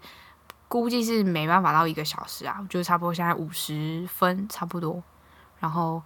[0.69, 5.03] 估计是没办法到一个小时啊，就差不多现在五十分差不多。
[5.59, 6.01] 然后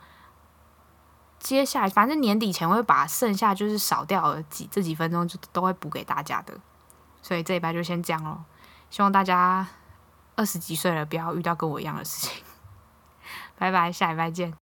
[1.37, 6.59] 接下来，反正年底前会把剩下就是少掉的几这几分钟就都会补给大家的。
[7.21, 8.43] 所以这一拜就先这样咯，
[8.89, 9.67] 希望大家
[10.35, 12.43] 二十几岁了不要遇到跟我一样的事情。
[13.63, 14.62] 拜拜，下礼拜见。